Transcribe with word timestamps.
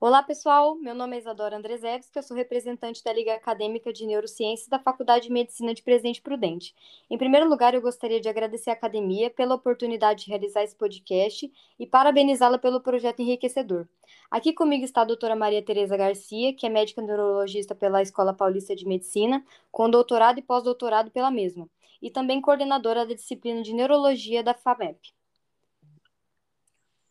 Olá, 0.00 0.22
pessoal. 0.22 0.76
Meu 0.76 0.94
nome 0.94 1.16
é 1.16 1.18
Isadora 1.18 1.56
Andrezewski, 1.56 2.16
eu 2.16 2.22
sou 2.22 2.36
representante 2.36 3.02
da 3.02 3.12
Liga 3.12 3.34
Acadêmica 3.34 3.92
de 3.92 4.06
Neurociências 4.06 4.68
da 4.68 4.78
Faculdade 4.78 5.24
de 5.26 5.32
Medicina 5.32 5.74
de 5.74 5.82
Presidente 5.82 6.22
Prudente. 6.22 6.72
Em 7.10 7.18
primeiro 7.18 7.48
lugar, 7.48 7.74
eu 7.74 7.82
gostaria 7.82 8.20
de 8.20 8.28
agradecer 8.28 8.70
à 8.70 8.74
academia 8.74 9.28
pela 9.28 9.56
oportunidade 9.56 10.22
de 10.22 10.30
realizar 10.30 10.62
esse 10.62 10.76
podcast 10.76 11.52
e 11.80 11.84
parabenizá-la 11.84 12.58
pelo 12.58 12.80
projeto 12.80 13.18
enriquecedor. 13.22 13.88
Aqui 14.30 14.52
comigo 14.52 14.84
está 14.84 15.00
a 15.00 15.04
doutora 15.04 15.34
Maria 15.34 15.64
Tereza 15.64 15.96
Garcia, 15.96 16.54
que 16.54 16.64
é 16.64 16.68
médica 16.68 17.02
neurologista 17.02 17.74
pela 17.74 18.00
Escola 18.00 18.32
Paulista 18.32 18.76
de 18.76 18.86
Medicina, 18.86 19.44
com 19.68 19.90
doutorado 19.90 20.38
e 20.38 20.42
pós-doutorado 20.42 21.10
pela 21.10 21.32
mesma, 21.32 21.68
e 22.00 22.08
também 22.08 22.40
coordenadora 22.40 23.04
da 23.04 23.14
disciplina 23.14 23.62
de 23.62 23.74
Neurologia 23.74 24.44
da 24.44 24.54
FAMEP. 24.54 25.12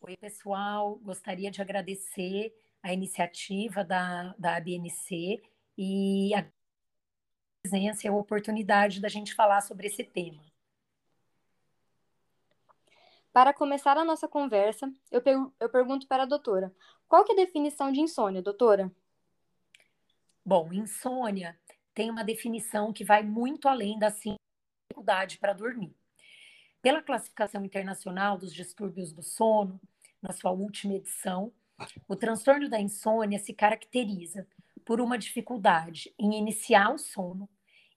Oi, 0.00 0.16
pessoal. 0.16 0.98
Gostaria 1.02 1.50
de 1.50 1.60
agradecer 1.60 2.50
a 2.82 2.92
iniciativa 2.92 3.84
da, 3.84 4.34
da 4.38 4.56
ABNC 4.56 5.42
e 5.76 6.34
a 6.34 6.46
presença 7.62 8.06
e 8.06 8.08
a 8.08 8.12
oportunidade 8.12 9.00
da 9.00 9.08
gente 9.08 9.34
falar 9.34 9.60
sobre 9.60 9.86
esse 9.86 10.04
tema. 10.04 10.42
Para 13.32 13.52
começar 13.52 13.96
a 13.96 14.04
nossa 14.04 14.26
conversa, 14.26 14.92
eu, 15.10 15.20
per 15.20 15.36
eu 15.60 15.68
pergunto 15.68 16.06
para 16.06 16.24
a 16.24 16.26
doutora, 16.26 16.74
qual 17.06 17.24
que 17.24 17.32
é 17.32 17.34
a 17.34 17.44
definição 17.44 17.92
de 17.92 18.00
insônia, 18.00 18.42
doutora? 18.42 18.90
Bom, 20.44 20.72
insônia 20.72 21.58
tem 21.94 22.10
uma 22.10 22.24
definição 22.24 22.92
que 22.92 23.04
vai 23.04 23.22
muito 23.22 23.68
além 23.68 23.98
da 23.98 24.08
dificuldade 24.08 25.38
para 25.38 25.52
dormir. 25.52 25.94
Pela 26.80 27.02
classificação 27.02 27.64
internacional 27.64 28.38
dos 28.38 28.52
distúrbios 28.52 29.12
do 29.12 29.22
sono, 29.22 29.80
na 30.22 30.32
sua 30.32 30.50
última 30.50 30.94
edição, 30.94 31.52
o 32.06 32.16
transtorno 32.16 32.68
da 32.68 32.80
insônia 32.80 33.38
se 33.38 33.52
caracteriza 33.52 34.46
por 34.84 35.00
uma 35.00 35.18
dificuldade 35.18 36.14
em 36.18 36.34
iniciar 36.38 36.92
o 36.92 36.98
sono, 36.98 37.48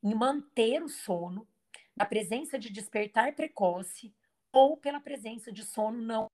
em 0.04 0.14
manter 0.14 0.84
o 0.84 0.90
sono, 0.90 1.48
na 1.96 2.06
presença 2.06 2.58
de 2.58 2.70
despertar 2.70 3.34
precoce 3.34 4.14
ou 4.52 4.78
pela 4.78 5.00
presença 5.00 5.52
de 5.52 5.64
sono 5.64 6.02
não. 6.02 6.28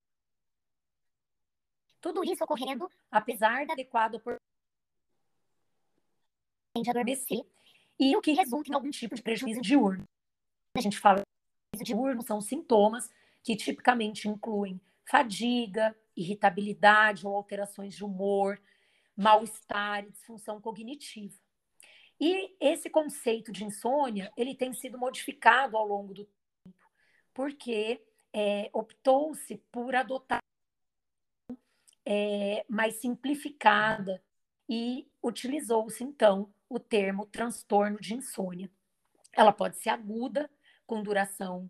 Tudo 2.02 2.24
isso 2.24 2.44
ocorrendo 2.44 2.90
apesar 3.12 3.66
da 3.66 3.74
adequada 3.74 4.22
de 6.82 6.90
adormecer 6.90 7.46
e 8.00 8.16
o 8.16 8.22
que 8.22 8.34
resulta 8.34 8.70
em 8.70 8.76
algum 8.76 8.92
tipo 8.92 9.16
de 9.16 9.22
prejuízo 9.22 9.62
diurno. 9.62 10.04
A 10.76 10.82
gente 10.82 11.00
fala 11.00 11.22
de 11.76 11.84
diurno 11.84 12.22
são 12.22 12.40
sintomas 12.40 13.10
que 13.44 13.56
tipicamente 13.56 14.28
incluem 14.28 14.80
fadiga, 15.06 15.96
irritabilidade 16.18 17.26
ou 17.26 17.36
alterações 17.36 17.96
de 17.96 18.04
humor, 18.04 18.60
mal-estar 19.16 20.04
e 20.04 20.12
disfunção 20.12 20.60
cognitiva. 20.60 21.38
E 22.20 22.56
esse 22.60 22.90
conceito 22.90 23.52
de 23.52 23.64
insônia, 23.64 24.32
ele 24.36 24.56
tem 24.56 24.74
sido 24.74 24.98
modificado 24.98 25.78
ao 25.78 25.88
longo 25.88 26.14
do 26.14 26.26
tempo, 26.26 26.92
porque 27.34 28.04
é, 28.34 28.70
optou-se 28.74 29.58
por 29.72 29.96
adotar 29.96 30.42
é, 32.04 32.66
mais 32.68 32.96
simplificada 32.96 34.24
e 34.68 35.08
utilizou-se, 35.22 36.04
então, 36.04 36.52
o 36.68 36.80
termo 36.80 37.26
transtorno 37.26 38.00
de 38.00 38.16
insônia. 38.16 38.70
Ela 39.32 39.54
pode 39.54 39.78
ser 39.78 39.90
aguda, 39.90 40.50
com 40.86 41.04
duração 41.04 41.70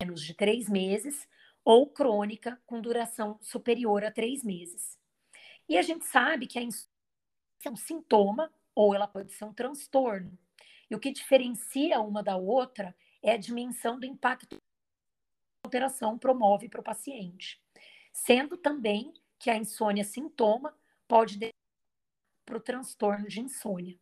menos 0.00 0.22
de 0.22 0.34
três 0.34 0.68
meses, 0.68 1.28
ou 1.64 1.86
crônica, 1.86 2.60
com 2.66 2.80
duração 2.80 3.38
superior 3.40 4.04
a 4.04 4.10
três 4.10 4.42
meses. 4.42 4.98
E 5.68 5.78
a 5.78 5.82
gente 5.82 6.04
sabe 6.04 6.46
que 6.46 6.58
a 6.58 6.62
insônia 6.62 6.90
é 7.64 7.70
um 7.70 7.76
sintoma 7.76 8.52
ou 8.74 8.94
ela 8.94 9.06
pode 9.06 9.32
ser 9.32 9.44
um 9.44 9.52
transtorno. 9.52 10.36
E 10.90 10.94
o 10.94 10.98
que 10.98 11.12
diferencia 11.12 12.00
uma 12.00 12.22
da 12.22 12.36
outra 12.36 12.94
é 13.22 13.32
a 13.32 13.36
dimensão 13.36 13.98
do 13.98 14.06
impacto 14.06 14.56
que 14.56 14.56
a 14.56 15.68
alteração 15.68 16.18
promove 16.18 16.68
para 16.68 16.80
o 16.80 16.84
paciente. 16.84 17.62
Sendo 18.12 18.56
também 18.56 19.14
que 19.38 19.48
a 19.48 19.56
insônia 19.56 20.04
sintoma 20.04 20.76
pode 21.06 21.38
para 22.44 22.56
o 22.56 22.60
transtorno 22.60 23.28
de 23.28 23.40
insônia. 23.40 23.98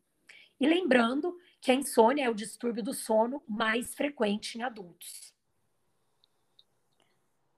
E 0.58 0.66
lembrando 0.66 1.38
que 1.60 1.70
a 1.70 1.74
insônia 1.74 2.24
é 2.24 2.30
o 2.30 2.34
distúrbio 2.34 2.82
do 2.82 2.94
sono 2.94 3.42
mais 3.46 3.94
frequente 3.94 4.58
em 4.58 4.62
adultos. 4.62 5.34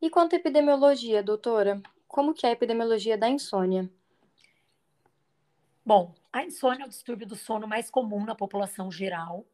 E 0.02 0.10
quanto 0.10 0.34
à 0.34 0.36
epidemiologia, 0.36 1.22
doutora? 1.22 1.80
Como 2.08 2.34
que 2.34 2.44
é 2.44 2.48
a 2.48 2.52
epidemiologia 2.52 3.16
da 3.16 3.28
insônia? 3.28 3.88
Bom, 5.86 6.12
a 6.32 6.42
insônia 6.42 6.82
é 6.82 6.86
o 6.86 6.88
distúrbio 6.88 7.24
do 7.24 7.36
sono 7.36 7.68
mais 7.68 7.88
comum 7.88 8.24
na 8.24 8.34
população 8.34 8.90
geral, 8.90 9.46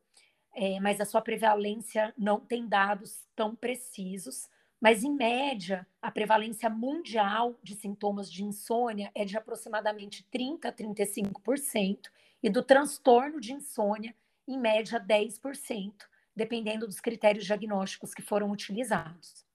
é, 0.54 0.80
mas 0.80 1.02
a 1.02 1.04
sua 1.04 1.20
prevalência 1.20 2.14
não 2.16 2.40
tem 2.40 2.66
dados 2.66 3.28
tão 3.36 3.54
precisos. 3.54 4.48
Mas, 4.80 5.04
em 5.04 5.12
média, 5.12 5.86
a 6.00 6.10
prevalência 6.10 6.70
mundial 6.70 7.54
de 7.62 7.74
sintomas 7.74 8.32
de 8.32 8.42
insônia 8.42 9.10
é 9.14 9.26
de 9.26 9.36
aproximadamente 9.36 10.26
30% 10.32 10.64
a 10.64 10.72
35%, 10.72 12.10
e 12.42 12.48
do 12.48 12.62
transtorno 12.62 13.38
de 13.38 13.52
insônia, 13.52 14.14
em 14.46 14.58
média, 14.58 14.98
10%, 14.98 15.92
dependendo 16.34 16.86
dos 16.86 17.00
critérios 17.00 17.44
diagnósticos 17.44 18.14
que 18.14 18.22
foram 18.22 18.50
utilizados. 18.50 19.46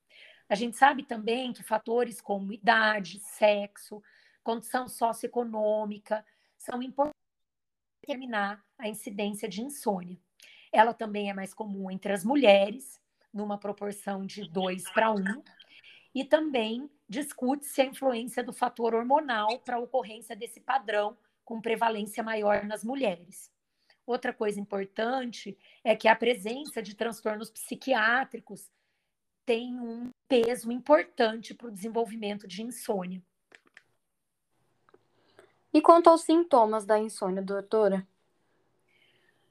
A 0.53 0.55
gente 0.55 0.77
sabe 0.77 1.01
também 1.01 1.51
que 1.51 1.63
fatores 1.63 2.21
como 2.21 2.53
idade, 2.53 3.19
sexo, 3.21 4.03
condição 4.43 4.87
socioeconômica 4.87 6.23
são 6.59 6.79
importantes 6.83 7.19
para 7.99 8.01
determinar 8.01 8.63
a 8.77 8.87
incidência 8.87 9.49
de 9.49 9.63
insônia. 9.63 10.15
Ela 10.71 10.93
também 10.93 11.27
é 11.27 11.33
mais 11.33 11.55
comum 11.55 11.89
entre 11.89 12.13
as 12.13 12.23
mulheres, 12.23 13.01
numa 13.33 13.57
proporção 13.57 14.27
de 14.27 14.47
2 14.47 14.91
para 14.91 15.11
1, 15.11 15.23
e 16.13 16.23
também 16.23 16.87
discute-se 17.09 17.81
a 17.81 17.85
influência 17.85 18.43
do 18.43 18.53
fator 18.53 18.93
hormonal 18.93 19.57
para 19.61 19.77
a 19.77 19.79
ocorrência 19.79 20.35
desse 20.35 20.59
padrão 20.59 21.17
com 21.43 21.59
prevalência 21.59 22.21
maior 22.21 22.63
nas 22.63 22.83
mulheres. 22.83 23.51
Outra 24.05 24.31
coisa 24.31 24.59
importante 24.59 25.57
é 25.83 25.95
que 25.95 26.07
a 26.07 26.15
presença 26.15 26.79
de 26.79 26.95
transtornos 26.95 27.49
psiquiátricos 27.49 28.69
tem 29.45 29.79
um 29.79 30.11
peso 30.27 30.71
importante 30.71 31.53
para 31.53 31.67
o 31.67 31.71
desenvolvimento 31.71 32.47
de 32.47 32.61
insônia. 32.61 33.21
E 35.73 35.81
quanto 35.81 36.09
aos 36.09 36.21
sintomas 36.21 36.85
da 36.85 36.99
insônia, 36.99 37.41
doutora? 37.41 38.07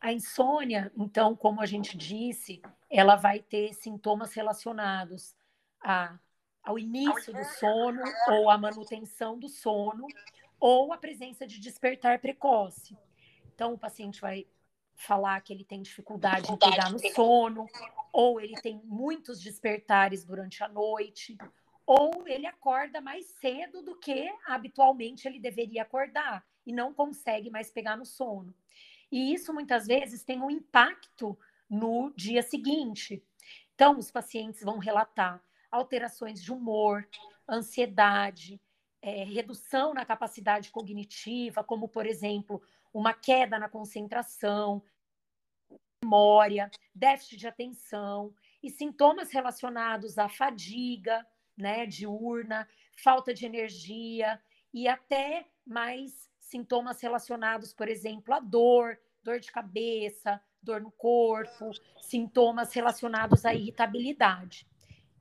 A 0.01 0.13
insônia, 0.13 0.93
então, 0.97 1.35
como 1.35 1.61
a 1.61 1.67
gente 1.67 1.97
disse, 1.97 2.63
ela 2.89 3.17
vai 3.17 3.41
ter 3.41 3.73
sintomas 3.75 4.33
relacionados 4.35 5.35
a, 5.81 6.19
ao 6.63 6.79
início 6.79 7.33
do 7.33 7.45
sono 7.45 8.03
ou 8.29 8.51
à 8.51 8.59
manutenção 8.59 9.39
do 9.39 9.49
sono 9.49 10.07
ou 10.59 10.93
a 10.93 10.97
presença 10.97 11.47
de 11.47 11.59
despertar 11.59 12.21
precoce. 12.21 12.97
Então, 13.55 13.75
o 13.75 13.79
paciente 13.79 14.21
vai 14.21 14.47
falar 14.95 15.41
que 15.41 15.53
ele 15.53 15.65
tem 15.65 15.83
dificuldade, 15.83 16.43
dificuldade 16.43 16.73
em 16.73 16.77
pegar 16.77 16.91
no 16.91 16.99
sono, 17.15 17.67
ou 18.13 18.41
ele 18.41 18.55
tem 18.61 18.81
muitos 18.85 19.41
despertares 19.41 20.25
durante 20.25 20.63
a 20.63 20.69
noite, 20.69 21.37
ou 21.87 22.29
ele 22.29 22.47
acorda 22.47 23.01
mais 23.01 23.27
cedo 23.41 23.83
do 23.83 23.99
que 23.99 24.31
habitualmente 24.47 25.27
ele 25.27 25.41
deveria 25.41 25.83
acordar 25.83 26.47
e 26.67 26.73
não 26.73 26.93
consegue 26.93 27.51
mais 27.51 27.71
pegar 27.71 27.97
no 27.97 28.05
sono. 28.05 28.55
E 29.11 29.33
isso 29.35 29.53
muitas 29.53 29.87
vezes 29.87 30.23
tem 30.23 30.41
um 30.41 30.51
impacto 30.51 31.39
no 31.69 32.13
dia 32.15 32.43
seguinte. 32.43 33.23
Então, 33.75 33.99
os 33.99 34.11
pacientes 34.11 34.63
vão 34.63 34.79
relatar 34.79 35.43
alterações 35.71 36.43
de 36.43 36.53
humor, 36.53 37.09
ansiedade, 37.49 38.61
é, 39.01 39.25
redução 39.25 39.93
na 39.93 40.05
capacidade 40.05 40.71
cognitiva, 40.71 41.65
como, 41.65 41.89
por 41.89 42.07
exemplo, 42.07 42.63
uma 42.93 43.13
queda 43.13 43.59
na 43.59 43.69
concentração, 43.69 44.83
memória, 46.03 46.71
déficit 46.95 47.39
de 47.39 47.47
atenção 47.47 48.35
e 48.63 48.71
sintomas 48.71 49.33
relacionados 49.33 50.19
à 50.19 50.29
fadiga, 50.29 51.27
né, 51.57 51.87
diurna, 51.87 52.69
falta 52.97 53.33
de 53.33 53.47
energia 53.47 54.41
e 54.75 54.89
até 54.89 55.47
mais 55.67 56.31
sintomas 56.39 57.01
relacionados, 57.01 57.73
por 57.73 57.89
exemplo, 57.89 58.35
à 58.35 58.41
dor, 58.41 58.99
dor 59.23 59.39
de 59.39 59.51
cabeça, 59.51 60.41
dor 60.63 60.81
no 60.81 60.91
corpo, 60.91 61.71
sintomas 62.01 62.73
relacionados 62.73 63.45
à 63.45 63.55
irritabilidade. 63.55 64.67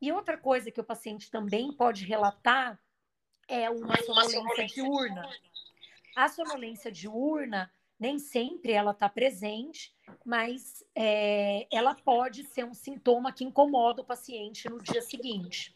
E 0.02 0.12
outra 0.12 0.38
coisa 0.38 0.72
que 0.72 0.82
o 0.82 0.84
paciente 0.84 1.30
também 1.30 1.72
pode 1.74 2.06
relatar 2.06 2.80
é 3.48 3.70
uma 3.70 3.96
sonolência 3.98 4.66
diurna. 4.66 5.30
A 6.16 6.28
sonolência 6.28 6.92
diurna 6.92 7.72
nem 8.02 8.18
sempre 8.18 8.72
ela 8.72 8.92
está 8.92 9.08
presente, 9.08 9.94
mas 10.26 10.84
é, 10.96 11.68
ela 11.72 11.94
pode 11.94 12.44
ser 12.46 12.66
um 12.66 12.74
sintoma 12.74 13.32
que 13.32 13.44
incomoda 13.44 14.02
o 14.02 14.06
paciente 14.06 14.68
no 14.68 14.82
dia 14.82 15.04
seguinte. 15.04 15.76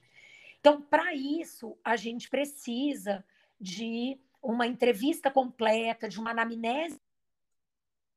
Então, 0.60 0.82
para 0.82 1.14
isso, 1.14 1.78
a 1.84 1.96
gente 1.96 2.28
precisa 2.28 3.24
de 3.62 4.20
uma 4.42 4.66
entrevista 4.66 5.30
completa, 5.30 6.10
de 6.10 6.20
uma 6.20 6.32
anamnese 6.32 7.00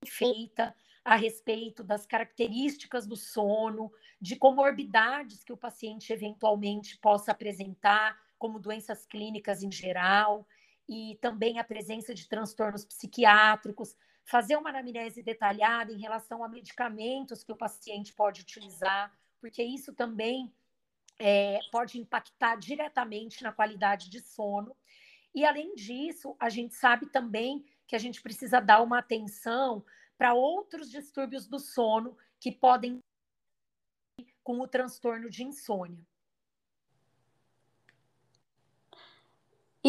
feita 0.06 0.74
a 1.04 1.14
respeito 1.14 1.84
das 1.84 2.06
características 2.06 3.06
do 3.06 3.16
sono, 3.16 3.92
de 4.18 4.36
comorbidades 4.36 5.44
que 5.44 5.52
o 5.52 5.56
paciente 5.56 6.14
eventualmente 6.14 6.96
possa 6.96 7.32
apresentar, 7.32 8.18
como 8.38 8.58
doenças 8.58 9.04
clínicas 9.04 9.62
em 9.62 9.70
geral, 9.70 10.46
e 10.88 11.18
também 11.20 11.58
a 11.58 11.64
presença 11.64 12.14
de 12.14 12.28
transtornos 12.28 12.84
psiquiátricos, 12.84 13.96
fazer 14.24 14.56
uma 14.56 14.70
anamnese 14.70 15.22
detalhada 15.22 15.92
em 15.92 16.00
relação 16.00 16.42
a 16.42 16.48
medicamentos 16.48 17.44
que 17.44 17.52
o 17.52 17.56
paciente 17.56 18.12
pode 18.12 18.42
utilizar, 18.42 19.12
porque 19.40 19.62
isso 19.62 19.92
também 19.92 20.52
é, 21.18 21.58
pode 21.70 21.98
impactar 21.98 22.56
diretamente 22.56 23.42
na 23.42 23.52
qualidade 23.52 24.08
de 24.08 24.20
sono. 24.20 24.76
E, 25.34 25.44
além 25.44 25.74
disso, 25.74 26.36
a 26.38 26.48
gente 26.48 26.74
sabe 26.74 27.06
também 27.06 27.64
que 27.86 27.96
a 27.96 27.98
gente 27.98 28.22
precisa 28.22 28.60
dar 28.60 28.82
uma 28.82 28.98
atenção 28.98 29.84
para 30.16 30.34
outros 30.34 30.90
distúrbios 30.90 31.46
do 31.46 31.58
sono 31.58 32.16
que 32.40 32.50
podem 32.50 32.98
com 34.42 34.60
o 34.60 34.68
transtorno 34.68 35.28
de 35.28 35.44
insônia. 35.44 36.07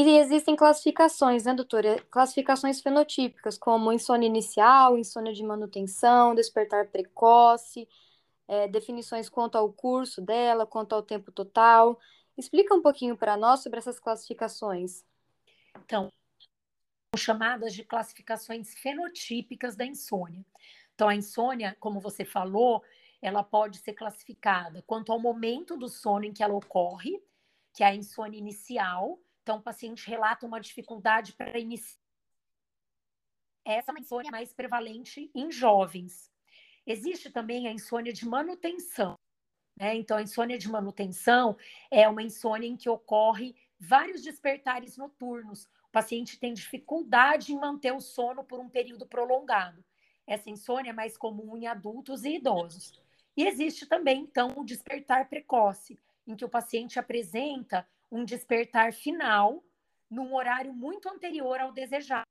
E 0.01 0.17
existem 0.17 0.55
classificações, 0.55 1.43
né, 1.43 1.53
doutora? 1.53 2.01
Classificações 2.09 2.79
fenotípicas, 2.79 3.57
como 3.57 3.91
insônia 3.91 4.27
inicial, 4.27 4.97
insônia 4.97 5.33
de 5.33 5.43
manutenção, 5.43 6.33
despertar 6.33 6.87
precoce, 6.87 7.85
é, 8.47 8.65
definições 8.69 9.27
quanto 9.27 9.57
ao 9.57 9.73
curso 9.73 10.21
dela, 10.21 10.65
quanto 10.65 10.95
ao 10.95 11.03
tempo 11.03 11.33
total. 11.33 11.99
Explica 12.37 12.73
um 12.73 12.81
pouquinho 12.81 13.17
para 13.17 13.35
nós 13.35 13.59
sobre 13.61 13.77
essas 13.77 13.99
classificações. 13.99 15.03
Então, 15.83 16.09
chamadas 17.17 17.73
de 17.73 17.83
classificações 17.83 18.73
fenotípicas 18.75 19.75
da 19.75 19.85
insônia. 19.85 20.45
Então, 20.95 21.09
a 21.09 21.15
insônia, 21.15 21.75
como 21.77 21.99
você 21.99 22.23
falou, 22.23 22.81
ela 23.21 23.43
pode 23.43 23.79
ser 23.79 23.91
classificada 23.91 24.81
quanto 24.87 25.11
ao 25.11 25.19
momento 25.19 25.75
do 25.75 25.89
sono 25.89 26.23
em 26.23 26.31
que 26.31 26.41
ela 26.41 26.55
ocorre, 26.55 27.21
que 27.73 27.83
é 27.83 27.87
a 27.87 27.93
insônia 27.93 28.37
inicial, 28.37 29.19
então, 29.49 29.57
o 29.57 29.63
paciente 29.63 30.07
relata 30.07 30.45
uma 30.45 30.61
dificuldade 30.61 31.33
para 31.33 31.57
iniciar. 31.57 31.99
Essa 33.65 33.91
é 33.91 33.99
insônia 33.99 34.29
mais 34.29 34.53
prevalente 34.53 35.31
em 35.33 35.51
jovens. 35.51 36.31
Existe 36.85 37.31
também 37.31 37.67
a 37.67 37.71
insônia 37.71 38.13
de 38.13 38.27
manutenção. 38.27 39.17
Né? 39.75 39.95
Então, 39.95 40.17
a 40.17 40.21
insônia 40.21 40.55
de 40.55 40.69
manutenção 40.69 41.57
é 41.89 42.07
uma 42.07 42.21
insônia 42.21 42.67
em 42.67 42.77
que 42.77 42.87
ocorre 42.87 43.55
vários 43.79 44.21
despertares 44.21 44.97
noturnos. 44.97 45.63
O 45.85 45.91
paciente 45.91 46.39
tem 46.39 46.53
dificuldade 46.53 47.51
em 47.51 47.59
manter 47.59 47.91
o 47.91 47.99
sono 47.99 48.43
por 48.43 48.59
um 48.59 48.69
período 48.69 49.07
prolongado. 49.07 49.83
Essa 50.27 50.51
insônia 50.51 50.91
é 50.91 50.93
mais 50.93 51.17
comum 51.17 51.57
em 51.57 51.65
adultos 51.65 52.23
e 52.23 52.35
idosos. 52.35 53.01
E 53.35 53.47
existe 53.47 53.87
também, 53.87 54.21
então, 54.21 54.53
o 54.55 54.63
despertar 54.63 55.27
precoce, 55.27 55.99
em 56.27 56.35
que 56.35 56.45
o 56.45 56.49
paciente 56.49 56.99
apresenta 56.99 57.87
um 58.11 58.25
despertar 58.25 58.93
final 58.93 59.63
num 60.09 60.33
horário 60.33 60.73
muito 60.73 61.07
anterior 61.07 61.59
ao 61.59 61.71
desejado. 61.71 62.25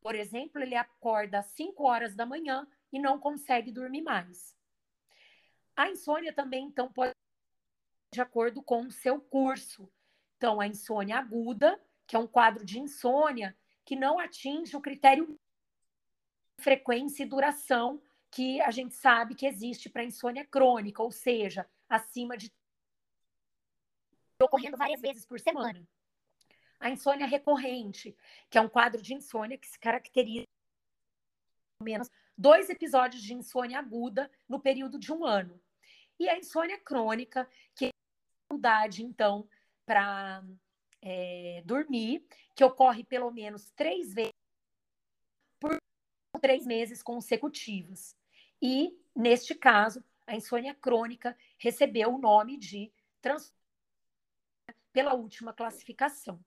Por 0.00 0.14
exemplo, 0.14 0.62
ele 0.62 0.76
acorda 0.76 1.40
às 1.40 1.46
5 1.46 1.82
horas 1.82 2.14
da 2.14 2.24
manhã 2.24 2.66
e 2.92 2.98
não 3.00 3.18
consegue 3.18 3.72
dormir 3.72 4.02
mais. 4.02 4.56
A 5.74 5.90
insônia 5.90 6.32
também, 6.32 6.66
então, 6.66 6.90
pode 6.92 7.12
de 8.12 8.20
acordo 8.20 8.62
com 8.62 8.82
o 8.82 8.90
seu 8.90 9.20
curso. 9.20 9.90
Então, 10.36 10.60
a 10.60 10.66
insônia 10.66 11.18
aguda, 11.18 11.78
que 12.06 12.14
é 12.14 12.18
um 12.18 12.26
quadro 12.26 12.64
de 12.64 12.78
insônia 12.78 13.56
que 13.84 13.96
não 13.96 14.18
atinge 14.18 14.76
o 14.76 14.80
critério 14.80 15.38
frequência 16.58 17.22
e 17.22 17.26
duração 17.26 18.00
que 18.30 18.60
a 18.60 18.70
gente 18.70 18.94
sabe 18.94 19.34
que 19.34 19.46
existe 19.46 19.88
para 19.88 20.04
insônia 20.04 20.44
crônica, 20.44 21.02
ou 21.02 21.10
seja, 21.10 21.68
acima 21.88 22.36
de 22.36 22.52
ocorrendo 24.44 24.76
várias 24.76 25.00
vezes 25.00 25.24
por 25.24 25.40
semana. 25.40 25.86
A 26.78 26.90
insônia 26.90 27.26
recorrente, 27.26 28.16
que 28.50 28.58
é 28.58 28.60
um 28.60 28.68
quadro 28.68 29.00
de 29.00 29.14
insônia 29.14 29.56
que 29.56 29.66
se 29.66 29.78
caracteriza 29.78 30.44
menos 31.82 32.10
dois 32.36 32.68
episódios 32.68 33.22
de 33.22 33.32
insônia 33.32 33.78
aguda 33.78 34.30
no 34.48 34.60
período 34.60 34.98
de 34.98 35.12
um 35.12 35.24
ano. 35.24 35.60
E 36.18 36.28
a 36.28 36.38
insônia 36.38 36.78
crônica, 36.78 37.48
que 37.74 37.86
é 37.86 37.90
dificuldade, 38.42 39.02
então, 39.02 39.48
para 39.84 40.44
é, 41.02 41.62
dormir, 41.64 42.26
que 42.54 42.64
ocorre 42.64 43.04
pelo 43.04 43.30
menos 43.30 43.70
três 43.70 44.12
vezes 44.12 44.32
por 45.60 45.78
três 46.40 46.66
meses 46.66 47.02
consecutivos. 47.02 48.14
E, 48.60 48.98
neste 49.14 49.54
caso, 49.54 50.04
a 50.26 50.34
insônia 50.34 50.74
crônica 50.74 51.36
recebeu 51.58 52.14
o 52.14 52.18
nome 52.18 52.58
de 52.58 52.92
transtorno 53.20 53.65
pela 54.96 55.12
última 55.12 55.52
classificação. 55.52 56.42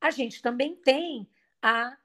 A 0.00 0.10
gente 0.10 0.42
também 0.42 0.74
tem 0.74 1.30
a, 1.62 1.96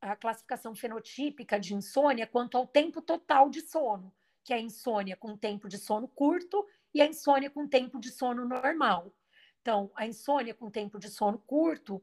a 0.00 0.14
classificação 0.14 0.76
fenotípica 0.76 1.58
de 1.58 1.74
insônia 1.74 2.24
quanto 2.24 2.56
ao 2.56 2.68
tempo 2.68 3.02
total 3.02 3.50
de 3.50 3.62
sono, 3.62 4.14
que 4.44 4.52
é 4.52 4.56
a 4.58 4.60
insônia 4.60 5.16
com 5.16 5.36
tempo 5.36 5.68
de 5.68 5.76
sono 5.76 6.06
curto 6.06 6.64
e 6.94 7.02
a 7.02 7.06
insônia 7.06 7.50
com 7.50 7.66
tempo 7.66 7.98
de 7.98 8.12
sono 8.12 8.44
normal. 8.44 9.12
Então, 9.60 9.90
a 9.96 10.06
insônia 10.06 10.54
com 10.54 10.70
tempo 10.70 11.00
de 11.00 11.10
sono 11.10 11.40
curto 11.40 12.00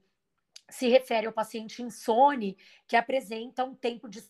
se 0.70 0.90
refere 0.90 1.26
ao 1.26 1.32
paciente 1.32 1.82
insone 1.82 2.58
que 2.86 2.98
apresenta 2.98 3.64
um 3.64 3.74
tempo 3.74 4.10
de 4.10 4.22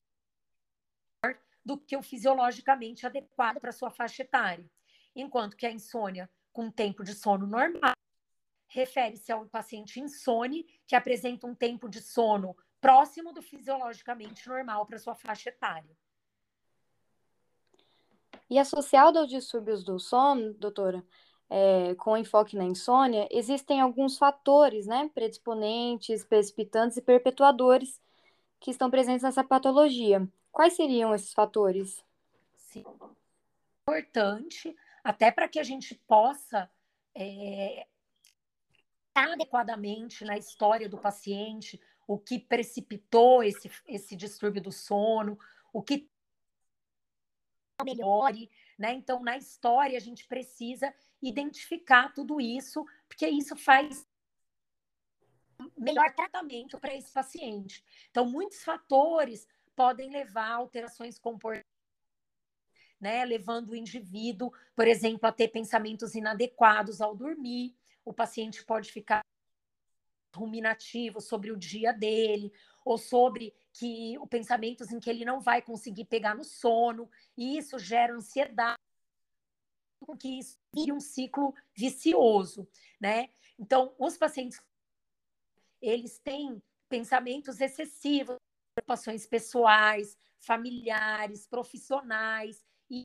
do 1.66 1.76
que 1.76 1.98
o 1.98 2.04
fisiologicamente 2.04 3.04
adequado 3.04 3.60
para 3.60 3.72
sua 3.72 3.90
faixa 3.90 4.22
etária, 4.22 4.70
enquanto 5.16 5.58
que 5.58 5.66
a 5.66 5.72
insônia 5.72 6.30
com 6.52 6.70
tempo 6.70 7.04
de 7.04 7.16
sono 7.16 7.48
normal 7.48 7.94
refere-se 8.74 9.31
ao 9.31 9.46
paciente 9.46 10.00
insone 10.00 10.66
que 10.88 10.96
apresenta 10.96 11.46
um 11.46 11.54
tempo 11.54 11.88
de 11.88 12.02
sono 12.02 12.58
próximo 12.81 13.31
do 13.31 13.42
fisiologicamente 13.42 14.50
normal 14.50 14.86
para 14.86 14.98
sua 14.98 15.16
faixa 15.16 15.50
etária. 15.50 15.96
E 18.50 18.58
associado 18.60 19.20
aos 19.20 19.30
distúrbios 19.30 19.84
do 19.84 20.00
sono, 20.00 20.54
doutora, 20.56 21.04
é, 21.50 21.94
com 21.96 22.18
enfoque 22.18 22.58
na 22.58 22.66
insônia, 22.66 23.28
existem 23.31 23.80
alguns 23.80 24.18
fatores, 24.18 24.88
né, 24.88 25.10
predisponentes, 25.14 26.25
precipitantes 26.25 26.98
e 26.98 27.02
perpetuadores 27.02 28.02
que 28.60 28.72
estão 28.72 28.90
presentes 28.90 29.24
nessa 29.24 29.44
patologia. 29.44 30.27
Quais 30.51 30.74
seriam 30.74 31.13
esses 31.13 31.32
fatores? 31.32 32.03
Sim. 32.56 32.84
Importante, 33.88 34.75
até 35.03 35.32
para 35.32 35.48
que 35.48 35.60
a 35.60 35.63
gente 35.63 35.96
possa 36.08 36.70
é, 37.15 37.86
adequadamente 39.13 40.25
na 40.25 40.38
história 40.38 40.89
do 40.89 40.98
paciente, 40.98 41.79
o 42.08 42.17
que 42.17 42.39
precipitou 42.39 43.43
esse, 43.43 43.70
esse 43.88 44.15
distúrbio 44.15 44.62
do 44.62 44.72
sono, 44.72 45.38
o 45.72 45.82
que 45.82 46.10
melhore, 47.84 48.50
né? 48.77 48.93
Então, 48.93 49.22
na 49.24 49.38
história, 49.38 49.98
a 49.98 50.01
gente 50.01 50.27
precisa 50.27 50.93
identificar 51.22 52.13
tudo 52.13 52.39
isso, 52.39 52.86
porque 53.08 53.27
isso 53.27 53.55
faz 53.55 54.08
melhor 55.77 56.13
tratamento 56.13 56.79
para 56.79 56.93
esse 56.93 57.12
paciente. 57.12 57.84
Então, 58.10 58.25
muitos 58.25 58.63
fatores 58.63 59.48
podem 59.75 60.10
levar 60.10 60.51
a 60.51 60.55
alterações 60.55 61.17
comportamentais, 61.17 61.72
né? 63.00 63.25
Levando 63.25 63.70
o 63.70 63.75
indivíduo, 63.75 64.51
por 64.75 64.88
exemplo, 64.88 65.27
a 65.27 65.32
ter 65.32 65.50
pensamentos 65.50 66.15
inadequados 66.15 67.01
ao 67.01 67.15
dormir, 67.15 67.75
o 68.05 68.13
paciente 68.13 68.65
pode 68.65 68.91
ficar 68.91 69.22
ruminativo 70.36 71.22
sobre 71.22 71.51
o 71.51 71.57
dia 71.57 71.91
dele, 71.91 72.51
ou 72.83 72.98
sobre 72.98 73.53
que 73.72 74.17
o 74.17 74.27
pensamentos 74.27 74.91
em 74.91 75.00
que 75.00 75.10
ele 75.10 75.24
não 75.24 75.39
vai 75.39 75.62
conseguir 75.62 76.05
pegar 76.05 76.36
no 76.36 76.43
sono, 76.43 77.10
e 77.38 77.57
isso 77.57 77.77
gera 77.77 78.13
ansiedade, 78.13 78.79
com 80.00 80.17
que 80.17 80.39
isso 80.39 80.57
vire 80.74 80.91
um 80.91 81.00
ciclo 81.00 81.53
vicioso, 81.74 82.67
né? 83.00 83.29
Então, 83.57 83.93
os 83.98 84.17
pacientes 84.17 84.62
eles 85.81 86.17
têm 86.17 86.62
pensamentos 86.88 87.60
excessivos, 87.60 88.38
preocupações 88.74 89.27
pessoais, 89.27 90.17
familiares, 90.39 91.45
profissionais 91.45 92.63
e 92.89 93.03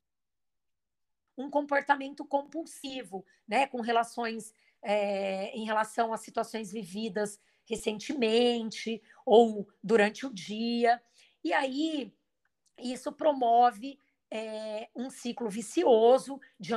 um 1.37 1.49
comportamento 1.49 2.25
compulsivo, 2.25 3.25
né, 3.47 3.67
com 3.67 3.81
relações 3.81 4.53
é, 4.81 5.51
em 5.55 5.65
relação 5.65 6.13
a 6.13 6.17
situações 6.17 6.71
vividas 6.71 7.39
recentemente 7.65 9.01
ou 9.25 9.67
durante 9.83 10.25
o 10.25 10.33
dia. 10.33 11.01
E 11.43 11.53
aí, 11.53 12.13
isso 12.77 13.11
promove 13.11 13.99
é, 14.31 14.89
um 14.95 15.09
ciclo 15.09 15.49
vicioso 15.49 16.39
de, 16.59 16.73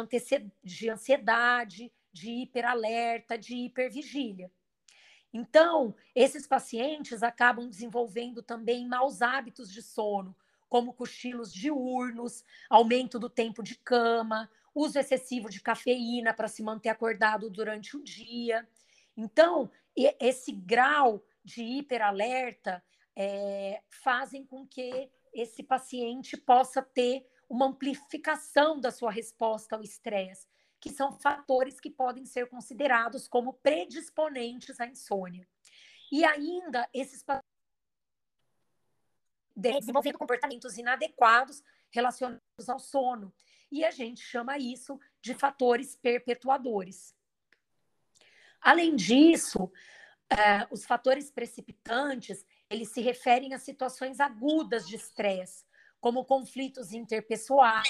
de 0.63 0.91
ansiedade, 0.91 1.93
de 2.13 2.43
hiperalerta, 2.43 3.39
de 3.39 3.55
hipervigília. 3.55 4.51
Então, 5.33 5.95
esses 6.15 6.47
pacientes 6.47 7.23
acabam 7.23 7.69
desenvolvendo 7.69 8.43
também 8.43 8.87
maus 8.87 9.23
hábitos 9.23 9.73
de 9.73 9.81
sono, 9.81 10.37
como 10.69 10.93
cochilos 10.93 11.53
diurnos, 11.53 12.45
aumento 12.69 13.19
do 13.19 13.31
tempo 13.31 13.63
de 13.63 13.77
cama, 13.77 14.51
uso 14.75 14.99
excessivo 14.99 15.49
de 15.49 15.61
cafeína 15.61 16.33
para 16.33 16.49
se 16.49 16.63
manter 16.63 16.89
acordado 16.89 17.51
durante 17.51 17.97
o 17.97 18.03
dia. 18.03 18.67
Então, 19.17 19.71
esse 19.95 20.53
grau 20.53 21.25
de 21.45 21.63
hiperalerta 21.63 22.83
é, 23.15 23.83
fazem 23.89 24.45
com 24.45 24.67
que 24.67 25.11
esse 25.33 25.63
paciente 25.63 26.37
possa 26.37 26.83
ter 26.83 27.27
uma 27.49 27.67
amplificação 27.67 28.81
da 28.81 28.91
sua 28.91 29.11
resposta 29.11 29.77
ao 29.77 29.83
estresse, 29.83 30.47
que 30.81 30.91
são 30.91 31.13
fatores 31.13 31.79
que 31.79 31.91
podem 31.91 32.25
ser 32.25 32.49
considerados 32.49 33.29
como 33.29 33.53
predisponentes 33.55 34.81
à 34.81 34.87
insônia. 34.87 35.47
E 36.11 36.25
ainda, 36.25 36.89
esses 36.93 37.23
pacientes 37.23 37.53
desenvolvendo 39.55 40.19
comportamentos 40.19 40.79
inadequados 40.79 41.63
relacionados 41.91 42.69
ao 42.69 42.79
sono. 42.79 43.33
E 43.73 43.87
a 43.87 43.91
gente 43.91 44.21
chama 44.21 44.59
isso 44.59 45.01
de 45.23 45.33
fatores 45.33 45.97
perpetuadores. 45.97 47.17
Além 48.61 48.95
disso, 48.95 49.65
uh, 49.65 50.67
os 50.71 50.85
fatores 50.85 51.31
precipitantes, 51.31 52.45
eles 52.69 52.91
se 52.91 53.01
referem 53.01 53.55
a 53.55 53.59
situações 53.59 54.21
agudas 54.21 54.87
de 54.87 54.97
estresse, 54.97 55.65
como 56.03 56.27
conflitos 56.27 56.93
interpessoais, 56.93 57.89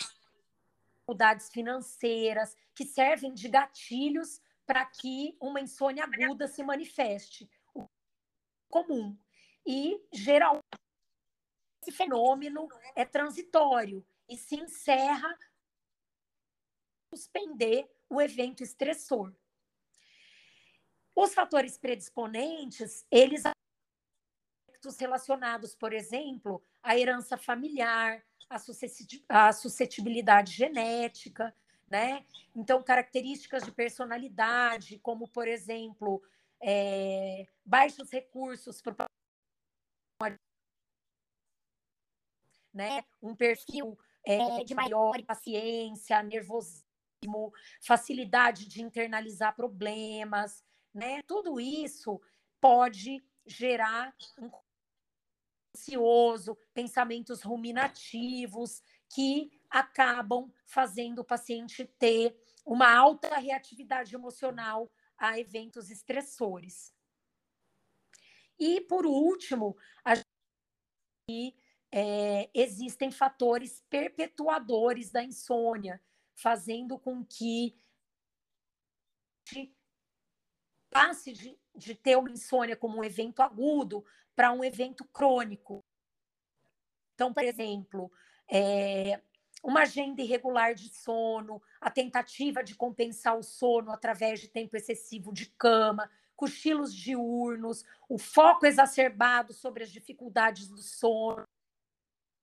dificuldades 0.93 1.51
financeiras, 1.51 2.57
que 2.77 2.85
servem 2.85 3.35
de 3.35 3.49
gatilhos 3.49 4.41
para 4.65 4.87
que 4.87 5.37
uma 5.41 5.61
insônia 5.61 6.05
aguda 6.05 6.47
se 6.47 6.63
manifeste. 6.63 7.51
O 7.75 7.89
comum. 8.69 9.19
E, 9.67 10.01
geralmente, 10.13 10.63
esse 11.83 11.91
fenômeno 11.91 12.69
é 12.95 13.05
transitório 13.05 14.07
e 14.29 14.37
se 14.37 14.55
encerra 14.55 15.37
suspender 17.13 17.87
o 18.09 18.21
evento 18.21 18.63
estressor. 18.63 19.35
Os 21.15 21.35
fatores 21.35 21.77
predisponentes, 21.77 23.07
eles 23.11 23.43
relacionados, 24.99 25.75
por 25.75 25.93
exemplo, 25.93 26.63
à 26.83 26.99
herança 26.99 27.37
familiar, 27.37 28.25
à 29.29 29.53
suscetibilidade 29.53 30.53
genética, 30.53 31.55
né? 31.89 32.25
Então, 32.57 32.83
características 32.83 33.63
de 33.63 33.71
personalidade, 33.71 34.99
como, 34.99 35.29
por 35.29 35.47
exemplo, 35.47 36.23
é, 36.61 37.47
baixos 37.65 38.11
recursos 38.11 38.81
né? 42.73 43.05
um 43.23 43.37
perfil 43.37 43.99
é, 44.25 44.65
de 44.65 44.75
maior 44.75 45.23
paciência, 45.25 46.23
nervosismo, 46.23 46.92
facilidade 47.81 48.67
de 48.67 48.83
internalizar 48.83 49.55
problemas, 49.55 50.65
né? 50.95 51.23
Tudo 51.27 51.61
isso 51.61 52.21
pode 52.61 53.25
gerar 53.47 54.15
um 54.39 54.51
ansioso, 55.75 56.57
pensamentos 56.75 57.43
ruminativos 57.43 58.83
que 59.15 59.51
acabam 59.71 60.53
fazendo 60.67 61.21
o 61.21 61.25
paciente 61.25 61.85
ter 61.99 62.37
uma 62.65 62.95
alta 62.95 63.37
reatividade 63.39 64.15
emocional 64.15 64.91
a 65.17 65.39
eventos 65.39 65.91
estressores. 65.91 66.95
E, 68.59 68.81
por 68.83 69.07
último, 69.07 69.77
a 70.05 70.15
gente, 70.15 71.57
é, 71.91 72.51
existem 72.55 73.11
fatores 73.11 73.83
perpetuadores 73.91 75.11
da 75.11 75.23
insônia, 75.23 76.01
fazendo 76.43 76.99
com 76.99 77.25
que 77.25 77.79
passe 80.91 81.33
de, 81.33 81.59
de 81.75 81.95
ter 81.95 82.19
uma 82.19 82.31
insônia 82.31 82.77
como 82.77 82.99
um 82.99 83.05
evento 83.05 83.41
agudo 83.41 84.05
para 84.35 84.53
um 84.53 84.65
evento 84.65 85.05
crônico. 85.05 85.85
Então, 87.15 87.33
por 87.33 87.45
exemplo, 87.45 88.11
é, 88.51 89.23
uma 89.63 89.83
agenda 89.83 90.21
irregular 90.21 90.75
de 90.75 90.89
sono, 90.89 91.63
a 91.81 91.91
tentativa 91.91 92.63
de 92.65 92.75
compensar 92.75 93.39
o 93.39 93.43
sono 93.43 93.93
através 93.93 94.41
de 94.41 94.49
tempo 94.49 94.77
excessivo 94.77 95.33
de 95.33 95.47
cama, 95.47 96.11
cochilos 96.35 96.93
diurnos, 96.93 97.85
o 98.09 98.19
foco 98.19 98.67
exacerbado 98.67 99.53
sobre 99.53 99.85
as 99.85 99.91
dificuldades 99.91 100.69
do 100.69 100.83
sono, 100.83 101.45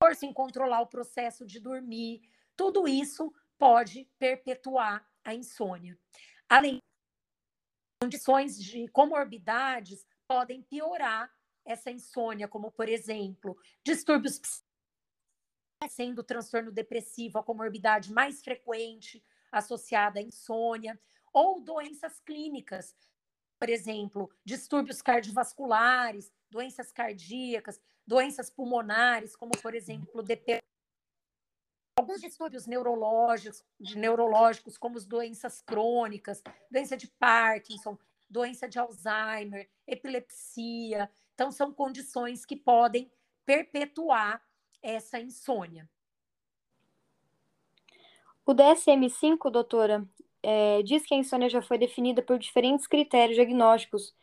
força 0.02 0.26
em 0.26 0.32
controlar 0.32 0.80
o 0.80 0.88
processo 0.88 1.46
de 1.46 1.60
dormir, 1.60 2.22
tudo 2.56 2.88
isso 2.88 3.34
pode 3.60 4.10
perpetuar 4.18 5.06
a 5.24 5.36
insônia. 5.36 6.00
Além 6.48 6.80
condições 8.02 8.58
de 8.58 8.88
comorbidades 8.88 10.08
podem 10.26 10.64
piorar 10.64 11.30
essa 11.66 11.92
insônia, 11.92 12.48
como, 12.48 12.72
por 12.72 12.88
exemplo, 12.88 13.58
distúrbios 13.84 14.42
sendo 15.90 16.20
o 16.20 16.24
transtorno 16.24 16.72
depressivo 16.72 17.38
a 17.38 17.44
comorbidade 17.44 18.12
mais 18.12 18.42
frequente 18.42 19.24
associada 19.52 20.20
à 20.20 20.24
insônia, 20.24 21.00
ou 21.34 21.62
doenças 21.62 22.20
clínicas, 22.22 22.96
por 23.60 23.70
exemplo, 23.70 24.32
distúrbios 24.44 25.02
cardiovasculares, 25.02 26.32
doenças 26.50 26.92
cardíacas, 26.92 27.80
doenças 28.06 28.50
pulmonares, 28.50 29.36
como, 29.36 29.52
por 29.62 29.76
exemplo, 29.76 30.24
DP 30.24 30.60
alguns 32.00 32.22
distúrbios 32.22 32.66
neurológicos, 32.66 33.64
neurológicos, 33.96 34.78
como 34.78 34.98
as 34.98 35.06
doenças 35.06 35.62
crônicas, 35.62 36.42
doença 36.72 36.96
de 36.96 37.08
Parkinson, 37.08 37.98
doença 38.30 38.68
de 38.68 38.80
Alzheimer, 38.80 39.70
epilepsia. 39.86 41.10
Então, 41.34 41.52
são 41.52 41.74
condições 41.74 42.46
que 42.46 42.56
podem 42.56 43.12
perpetuar 43.46 44.42
essa 44.82 45.20
insônia. 45.20 45.90
O 48.46 48.54
DSM-5, 48.54 49.52
doutora, 49.52 50.08
é, 50.42 50.82
diz 50.84 51.06
que 51.06 51.14
a 51.14 51.18
insônia 51.18 51.50
já 51.50 51.62
foi 51.62 51.78
definida 51.78 52.22
por 52.22 52.40
diferentes 52.40 52.88
critérios 52.88 53.36
diagnósticos 53.36 54.16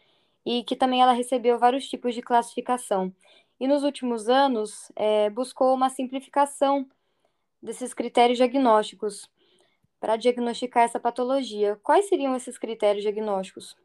e 0.45 0.64
que 0.64 0.75
também 0.75 1.02
ela 1.02 1.12
recebeu 1.12 1.59
vários 1.59 1.87
tipos 1.88 2.14
de 2.14 2.23
classificação. 2.23 3.14
E 3.61 3.68
nos 3.68 3.85
últimos 3.85 4.28
anos, 4.28 4.90
é, 4.97 5.28
buscou 5.30 5.75
uma 5.75 5.90
simplificação 5.90 6.88
desses 7.66 7.92
critérios 7.92 8.38
diagnósticos 8.38 9.28
para 9.99 10.16
diagnosticar 10.16 10.85
essa 10.85 11.00
patologia. 11.00 11.76
Quais 11.82 12.08
seriam 12.08 12.37
esses 12.37 12.56
critérios 12.56 13.02
diagnósticos? 13.02 13.76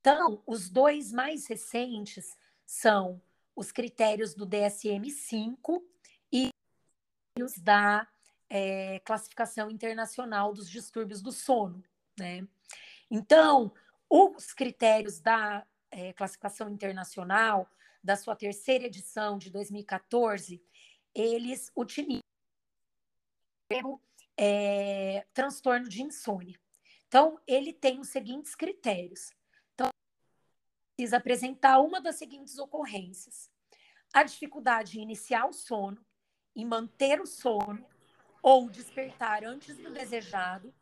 Então, 0.00 0.42
os 0.46 0.70
dois 0.70 1.12
mais 1.12 1.46
recentes 1.46 2.36
são 2.64 3.20
os 3.54 3.70
critérios 3.70 4.34
do 4.34 4.46
DSM-5 4.46 5.82
e 6.32 6.48
os 7.40 7.58
da 7.58 8.08
é, 8.48 9.00
classificação 9.00 9.70
internacional 9.70 10.54
dos 10.54 10.70
distúrbios 10.70 11.20
do 11.20 11.32
sono, 11.32 11.84
né? 12.18 12.46
Então, 13.10 13.72
os 14.08 14.52
critérios 14.52 15.20
da 15.20 15.66
é, 15.90 16.12
classificação 16.12 16.68
internacional, 16.68 17.68
da 18.02 18.16
sua 18.16 18.36
terceira 18.36 18.86
edição 18.86 19.36
de 19.36 19.50
2014, 19.50 20.62
eles 21.16 21.72
utilizam 21.74 22.20
é, 24.36 25.26
transtorno 25.32 25.88
de 25.88 26.02
insônia. 26.02 26.60
Então, 27.08 27.40
ele 27.46 27.72
tem 27.72 27.98
os 27.98 28.08
seguintes 28.08 28.54
critérios. 28.54 29.30
Então, 29.72 29.88
precisa 30.94 31.16
apresentar 31.16 31.80
uma 31.80 32.00
das 32.00 32.16
seguintes 32.16 32.58
ocorrências: 32.58 33.50
a 34.12 34.22
dificuldade 34.22 34.98
em 34.98 35.02
iniciar 35.02 35.46
o 35.46 35.52
sono, 35.52 36.04
em 36.54 36.66
manter 36.66 37.20
o 37.20 37.26
sono 37.26 37.84
ou 38.42 38.68
despertar 38.68 39.42
antes 39.42 39.76
do 39.76 39.90
desejado, 39.90 40.72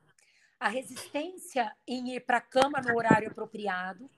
a 0.58 0.68
resistência 0.68 1.74
em 1.86 2.16
ir 2.16 2.20
para 2.20 2.38
a 2.38 2.40
cama 2.40 2.80
no 2.80 2.96
horário 2.96 3.30
apropriado, 3.30 4.10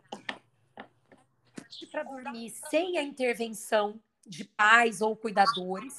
para 1.90 2.04
dormir 2.04 2.50
sem 2.70 2.96
a 2.96 3.02
intervenção 3.02 4.00
de 4.26 4.44
pais 4.44 5.00
ou 5.00 5.16
cuidadores, 5.16 5.96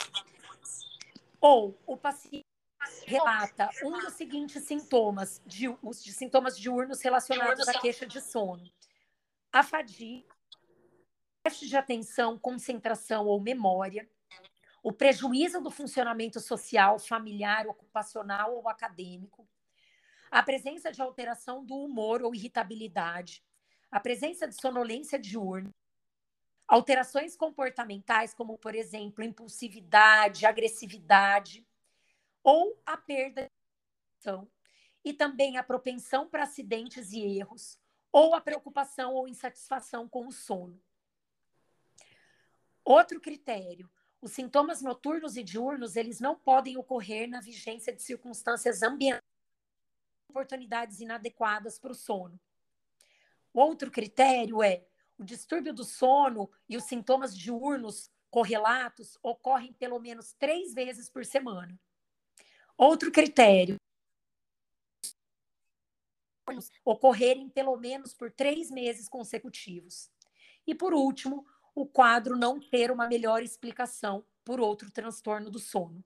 ou 1.40 1.78
o 1.86 1.96
paciente 1.96 2.46
relata 3.06 3.70
um 3.84 3.92
dos 3.92 4.14
seguintes 4.14 4.64
sintomas, 4.64 5.42
de, 5.46 5.70
os 5.82 6.04
de 6.04 6.12
sintomas 6.12 6.60
diurnos 6.60 7.02
relacionados 7.02 7.68
à 7.68 7.80
queixa 7.80 8.06
de 8.06 8.20
sono: 8.22 8.70
a 9.52 9.64
fadiga, 9.64 10.28
déficit 11.44 11.70
de 11.70 11.78
atenção, 11.78 12.38
concentração 12.38 13.26
ou 13.26 13.40
memória, 13.40 14.10
o 14.84 14.92
prejuízo 14.92 15.62
do 15.62 15.72
funcionamento 15.72 16.40
social, 16.40 17.00
familiar, 17.00 17.68
ocupacional 17.68 18.56
ou 18.56 18.68
acadêmico, 18.68 19.48
a 20.30 20.44
presença 20.44 20.92
de 20.92 21.02
alteração 21.02 21.66
do 21.66 21.76
humor 21.76 22.22
ou 22.22 22.36
irritabilidade, 22.36 23.44
a 23.90 24.00
presença 24.00 24.48
de 24.48 24.60
sonolência 24.60 25.18
diurna, 25.18 25.74
alterações 26.68 27.36
comportamentais, 27.36 28.34
como, 28.34 28.58
por 28.58 28.76
exemplo, 28.76 29.24
impulsividade, 29.24 30.46
agressividade, 30.46 31.66
ou 32.44 32.80
a 32.86 32.98
perda 32.98 33.44
de 33.44 33.50
atenção, 34.20 34.50
e 35.04 35.14
também 35.14 35.58
a 35.58 35.64
propensão 35.64 36.28
para 36.28 36.44
acidentes 36.44 37.12
e 37.14 37.22
erros, 37.22 37.80
ou 38.12 38.36
a 38.36 38.42
preocupação 38.42 39.14
ou 39.14 39.28
insatisfação 39.28 40.08
com 40.08 40.28
o 40.28 40.32
sono. 40.32 40.82
Outro 42.84 43.20
critério, 43.20 43.90
os 44.22 44.32
sintomas 44.32 44.82
noturnos 44.82 45.38
e 45.38 45.44
diurnos, 45.44 45.96
eles 45.96 46.20
não 46.20 46.36
podem 46.36 46.78
ocorrer 46.78 47.30
na 47.30 47.40
vigência 47.40 47.94
de 47.94 48.02
circunstâncias 48.02 48.82
ambientais, 48.82 49.24
oportunidades 50.30 51.00
inadequadas 51.00 51.80
para 51.80 51.92
o 51.92 51.96
sono. 51.96 52.40
Outro 53.54 53.90
critério 53.90 54.62
é 54.62 54.86
o 55.18 55.24
distúrbio 55.24 55.74
do 55.74 55.84
sono 55.84 56.50
e 56.70 56.78
os 56.78 56.84
sintomas 56.84 57.36
diurnos 57.36 58.12
correlatos 58.30 59.18
ocorrem 59.24 59.74
pelo 59.74 60.00
menos 60.00 60.34
três 60.34 60.74
vezes 60.74 61.10
por 61.10 61.26
semana. 61.26 61.80
Outro 62.78 63.12
critério, 63.12 63.78
ocorrerem 66.86 67.50
pelo 67.50 67.76
menos 67.78 68.14
por 68.14 68.32
três 68.32 68.70
meses 68.72 69.10
consecutivos. 69.10 70.10
E 70.66 70.76
por 70.76 70.94
último, 70.94 71.46
o 71.74 71.86
quadro 71.86 72.38
não 72.38 72.60
ter 72.60 72.92
uma 72.92 73.08
melhor 73.08 73.42
explicação 73.42 74.24
por 74.44 74.60
outro 74.60 74.92
transtorno 74.92 75.50
do 75.50 75.60
sono. 75.60 76.04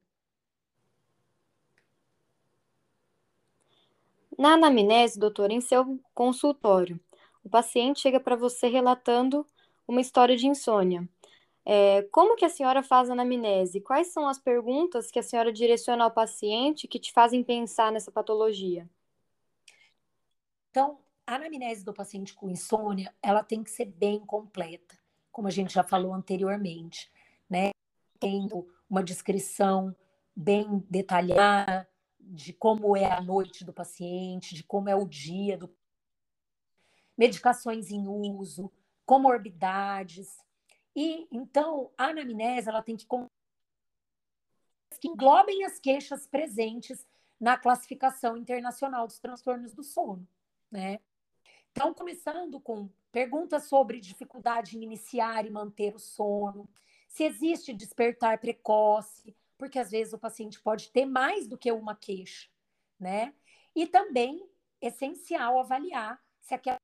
Na 4.37 4.53
anamnese, 4.53 5.19
doutor, 5.19 5.51
em 5.51 5.61
seu 5.61 5.99
consultório, 6.13 6.99
o 7.43 7.49
paciente 7.49 8.01
chega 8.01 8.19
para 8.19 8.35
você 8.35 8.67
relatando 8.67 9.45
uma 9.87 10.01
história 10.01 10.35
de 10.37 10.47
insônia. 10.47 11.07
É, 11.63 12.03
como 12.11 12.35
que 12.35 12.45
a 12.45 12.49
senhora 12.49 12.81
faz 12.81 13.09
a 13.09 13.13
anamnese? 13.13 13.81
Quais 13.81 14.07
são 14.07 14.27
as 14.27 14.39
perguntas 14.39 15.11
que 15.11 15.19
a 15.19 15.23
senhora 15.23 15.51
direciona 15.51 16.03
ao 16.03 16.11
paciente 16.11 16.87
que 16.87 16.99
te 16.99 17.11
fazem 17.11 17.43
pensar 17.43 17.91
nessa 17.91 18.11
patologia? 18.11 18.89
Então, 20.69 20.99
a 21.27 21.35
anamnese 21.35 21.83
do 21.83 21.93
paciente 21.93 22.33
com 22.33 22.49
insônia, 22.49 23.13
ela 23.21 23.43
tem 23.43 23.63
que 23.63 23.69
ser 23.69 23.85
bem 23.85 24.19
completa, 24.19 24.97
como 25.31 25.47
a 25.47 25.51
gente 25.51 25.73
já 25.73 25.83
falou 25.83 26.13
anteriormente, 26.13 27.11
né? 27.49 27.71
Tendo 28.19 28.67
uma 28.89 29.03
descrição 29.03 29.95
bem 30.35 30.83
detalhada 30.89 31.87
de 32.19 32.53
como 32.53 32.95
é 32.95 33.11
a 33.11 33.21
noite 33.21 33.65
do 33.65 33.73
paciente, 33.73 34.55
de 34.55 34.63
como 34.63 34.89
é 34.89 34.95
o 34.95 35.07
dia 35.07 35.57
do 35.57 35.67
medicações 37.17 37.91
em 37.91 38.07
uso, 38.07 38.71
comorbidades. 39.05 40.39
E 40.95 41.27
então 41.31 41.91
a 41.97 42.05
anamnese 42.05 42.69
ela 42.69 42.81
tem 42.81 42.95
que 42.95 43.05
que 44.99 45.07
englobem 45.07 45.63
as 45.65 45.79
queixas 45.79 46.27
presentes 46.27 47.07
na 47.39 47.57
classificação 47.57 48.37
internacional 48.37 49.07
dos 49.07 49.17
transtornos 49.17 49.73
do 49.73 49.83
sono, 49.83 50.27
né? 50.69 50.99
Então, 51.71 51.93
começando 51.93 52.59
com 52.59 52.89
perguntas 53.11 53.63
sobre 53.63 53.99
dificuldade 53.99 54.77
em 54.77 54.83
iniciar 54.83 55.45
e 55.45 55.49
manter 55.49 55.95
o 55.95 55.99
sono, 55.99 56.69
se 57.07 57.23
existe 57.23 57.73
despertar 57.73 58.39
precoce, 58.39 59.35
porque 59.57 59.79
às 59.79 59.89
vezes 59.89 60.13
o 60.13 60.19
paciente 60.19 60.61
pode 60.61 60.91
ter 60.91 61.05
mais 61.05 61.47
do 61.47 61.57
que 61.57 61.71
uma 61.71 61.95
queixa, 61.95 62.49
né? 62.99 63.33
E 63.75 63.87
também 63.87 64.45
essencial 64.81 65.59
avaliar 65.59 66.21
se 66.41 66.53
aquela 66.53 66.80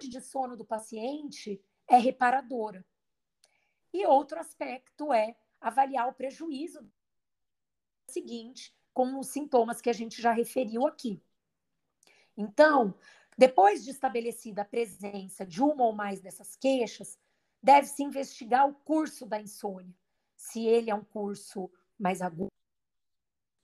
de 0.00 0.20
sono 0.20 0.56
do 0.56 0.64
paciente 0.64 1.60
é 1.88 1.96
reparadora. 1.96 2.84
E 3.92 4.06
outro 4.06 4.38
aspecto 4.38 5.12
é 5.12 5.36
avaliar 5.60 6.08
o 6.08 6.14
prejuízo 6.14 6.84
seguinte 8.08 8.74
com 8.92 9.18
os 9.18 9.28
sintomas 9.28 9.80
que 9.80 9.90
a 9.90 9.92
gente 9.92 10.20
já 10.20 10.32
referiu 10.32 10.86
aqui. 10.86 11.22
Então, 12.36 12.94
depois 13.36 13.84
de 13.84 13.90
estabelecida 13.90 14.62
a 14.62 14.66
presença 14.66 15.46
de 15.46 15.62
uma 15.62 15.84
ou 15.84 15.92
mais 15.92 16.20
dessas 16.20 16.56
queixas, 16.56 17.18
deve-se 17.62 18.02
investigar 18.02 18.68
o 18.68 18.74
curso 18.74 19.24
da 19.24 19.40
insônia, 19.40 19.94
se 20.36 20.66
ele 20.66 20.90
é 20.90 20.94
um 20.94 21.04
curso 21.04 21.70
mais 21.98 22.20
agudo, 22.20 22.50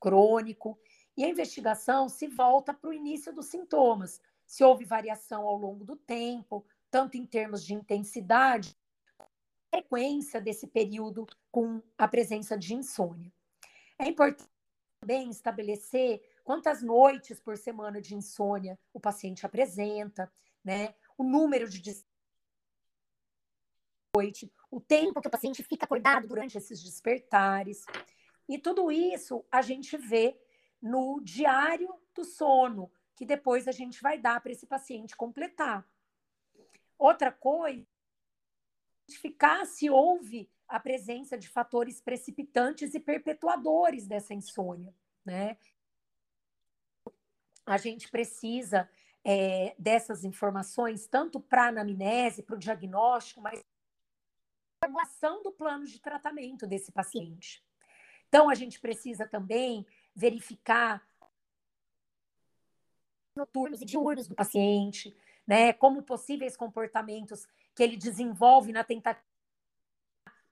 crônico, 0.00 0.78
e 1.16 1.24
a 1.24 1.28
investigação 1.28 2.08
se 2.08 2.28
volta 2.28 2.72
para 2.72 2.90
o 2.90 2.92
início 2.92 3.34
dos 3.34 3.46
sintomas, 3.46 4.22
se 4.48 4.64
houve 4.64 4.86
variação 4.86 5.46
ao 5.46 5.58
longo 5.58 5.84
do 5.84 5.94
tempo, 5.94 6.66
tanto 6.90 7.18
em 7.18 7.26
termos 7.26 7.62
de 7.62 7.74
intensidade, 7.74 8.74
frequência 9.70 10.40
desse 10.40 10.66
período 10.66 11.26
com 11.52 11.82
a 11.98 12.08
presença 12.08 12.56
de 12.56 12.74
insônia. 12.74 13.30
É 13.98 14.08
importante 14.08 14.48
também 14.98 15.28
estabelecer 15.28 16.22
quantas 16.42 16.82
noites 16.82 17.38
por 17.38 17.58
semana 17.58 18.00
de 18.00 18.14
insônia 18.14 18.78
o 18.90 18.98
paciente 18.98 19.44
apresenta, 19.44 20.32
né? 20.64 20.94
O 21.18 21.22
número 21.22 21.68
de 21.68 21.82
noite, 24.16 24.50
o 24.70 24.80
tempo 24.80 25.20
que 25.20 25.28
o 25.28 25.30
paciente 25.30 25.62
fica 25.62 25.84
acordado 25.84 26.26
durante 26.26 26.56
esses 26.56 26.82
despertares. 26.82 27.84
E 28.48 28.58
tudo 28.58 28.90
isso 28.90 29.44
a 29.52 29.60
gente 29.60 29.94
vê 29.98 30.40
no 30.80 31.20
diário 31.20 31.94
do 32.14 32.24
sono, 32.24 32.90
que 33.18 33.26
depois 33.26 33.66
a 33.66 33.72
gente 33.72 34.00
vai 34.00 34.16
dar 34.16 34.40
para 34.40 34.52
esse 34.52 34.64
paciente 34.64 35.16
completar. 35.16 35.84
Outra 36.96 37.32
coisa, 37.32 37.84
identificar 39.08 39.64
se 39.66 39.90
houve 39.90 40.48
a 40.68 40.78
presença 40.78 41.36
de 41.36 41.48
fatores 41.48 42.00
precipitantes 42.00 42.94
e 42.94 43.00
perpetuadores 43.00 44.06
dessa 44.06 44.34
insônia, 44.34 44.94
né? 45.24 45.58
A 47.66 47.76
gente 47.76 48.08
precisa 48.08 48.88
é, 49.24 49.74
dessas 49.76 50.22
informações 50.22 51.08
tanto 51.08 51.40
para 51.40 51.64
a 51.64 51.68
anamnese, 51.70 52.44
para 52.44 52.54
o 52.54 52.58
diagnóstico, 52.58 53.40
mas 53.40 53.60
para 54.78 54.86
a 54.86 54.86
formulação 54.86 55.42
do 55.42 55.50
plano 55.50 55.86
de 55.86 56.00
tratamento 56.00 56.68
desse 56.68 56.92
paciente. 56.92 57.64
Então, 58.28 58.48
a 58.48 58.54
gente 58.54 58.78
precisa 58.78 59.26
também 59.26 59.84
verificar 60.14 61.04
noturnos 63.38 63.80
e 63.80 63.86
diurnos 63.86 64.28
do 64.28 64.34
paciente, 64.34 65.16
né? 65.46 65.72
Como 65.72 66.02
possíveis 66.02 66.56
comportamentos 66.56 67.46
que 67.74 67.82
ele 67.82 67.96
desenvolve 67.96 68.72
na 68.72 68.84
tentativa 68.84 69.26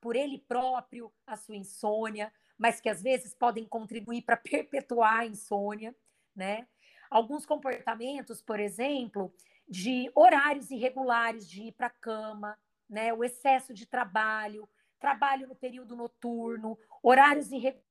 por 0.01 0.14
ele 0.14 0.38
próprio 0.38 1.12
a 1.27 1.37
sua 1.37 1.57
insônia, 1.57 2.33
mas 2.57 2.81
que 2.81 2.88
às 2.88 3.03
vezes 3.03 3.35
podem 3.35 3.66
contribuir 3.66 4.22
para 4.22 4.37
perpetuar 4.37 5.18
a 5.18 5.27
insônia, 5.27 5.94
né? 6.35 6.66
Alguns 7.11 7.44
comportamentos, 7.44 8.40
por 8.40 8.59
exemplo, 8.59 9.35
de 9.68 10.11
horários 10.14 10.70
irregulares 10.70 11.49
de 11.49 11.64
ir 11.64 11.72
para 11.72 11.88
a 11.88 11.90
cama, 11.90 12.59
né? 12.88 13.12
O 13.12 13.25
excesso 13.25 13.75
de 13.75 13.85
trabalho, 13.85 14.68
trabalho 14.99 15.49
no 15.49 15.57
período 15.57 15.96
noturno, 15.96 16.79
horários 17.03 17.51
irregulares. 17.51 17.85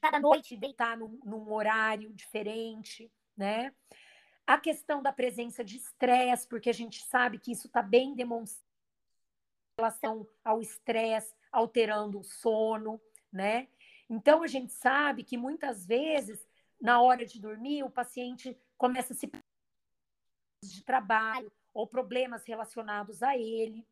Cada 0.00 0.20
noite 0.20 0.56
deitar 0.56 0.96
num, 0.96 1.18
num 1.24 1.52
horário 1.52 2.12
diferente, 2.12 3.10
né? 3.36 3.74
A 4.46 4.58
questão 4.58 5.02
da 5.02 5.12
presença 5.12 5.64
de 5.64 5.76
estresse, 5.76 6.46
porque 6.46 6.70
a 6.70 6.74
gente 6.74 7.02
sabe 7.04 7.38
que 7.38 7.52
isso 7.52 7.66
está 7.66 7.82
bem 7.82 8.14
demonstrado 8.14 8.64
em 9.76 9.82
relação 9.82 10.26
ao 10.44 10.60
estresse, 10.60 11.34
alterando 11.50 12.20
o 12.20 12.24
sono, 12.24 13.00
né? 13.32 13.68
Então 14.08 14.42
a 14.42 14.46
gente 14.46 14.72
sabe 14.72 15.24
que 15.24 15.36
muitas 15.36 15.84
vezes, 15.84 16.46
na 16.80 17.00
hora 17.00 17.26
de 17.26 17.40
dormir, 17.40 17.82
o 17.82 17.90
paciente 17.90 18.56
começa 18.78 19.12
a 19.12 19.16
se 19.16 19.30
de 20.62 20.82
trabalho 20.82 21.52
ou 21.74 21.86
problemas 21.86 22.44
relacionados 22.46 23.22
a 23.22 23.36
ele. 23.36 23.86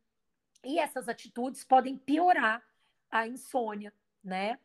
E 0.64 0.78
essas 0.78 1.08
atitudes 1.08 1.62
podem 1.64 1.96
piorar 1.96 2.62
a 3.10 3.26
insônia, 3.28 3.92
né? 4.22 4.58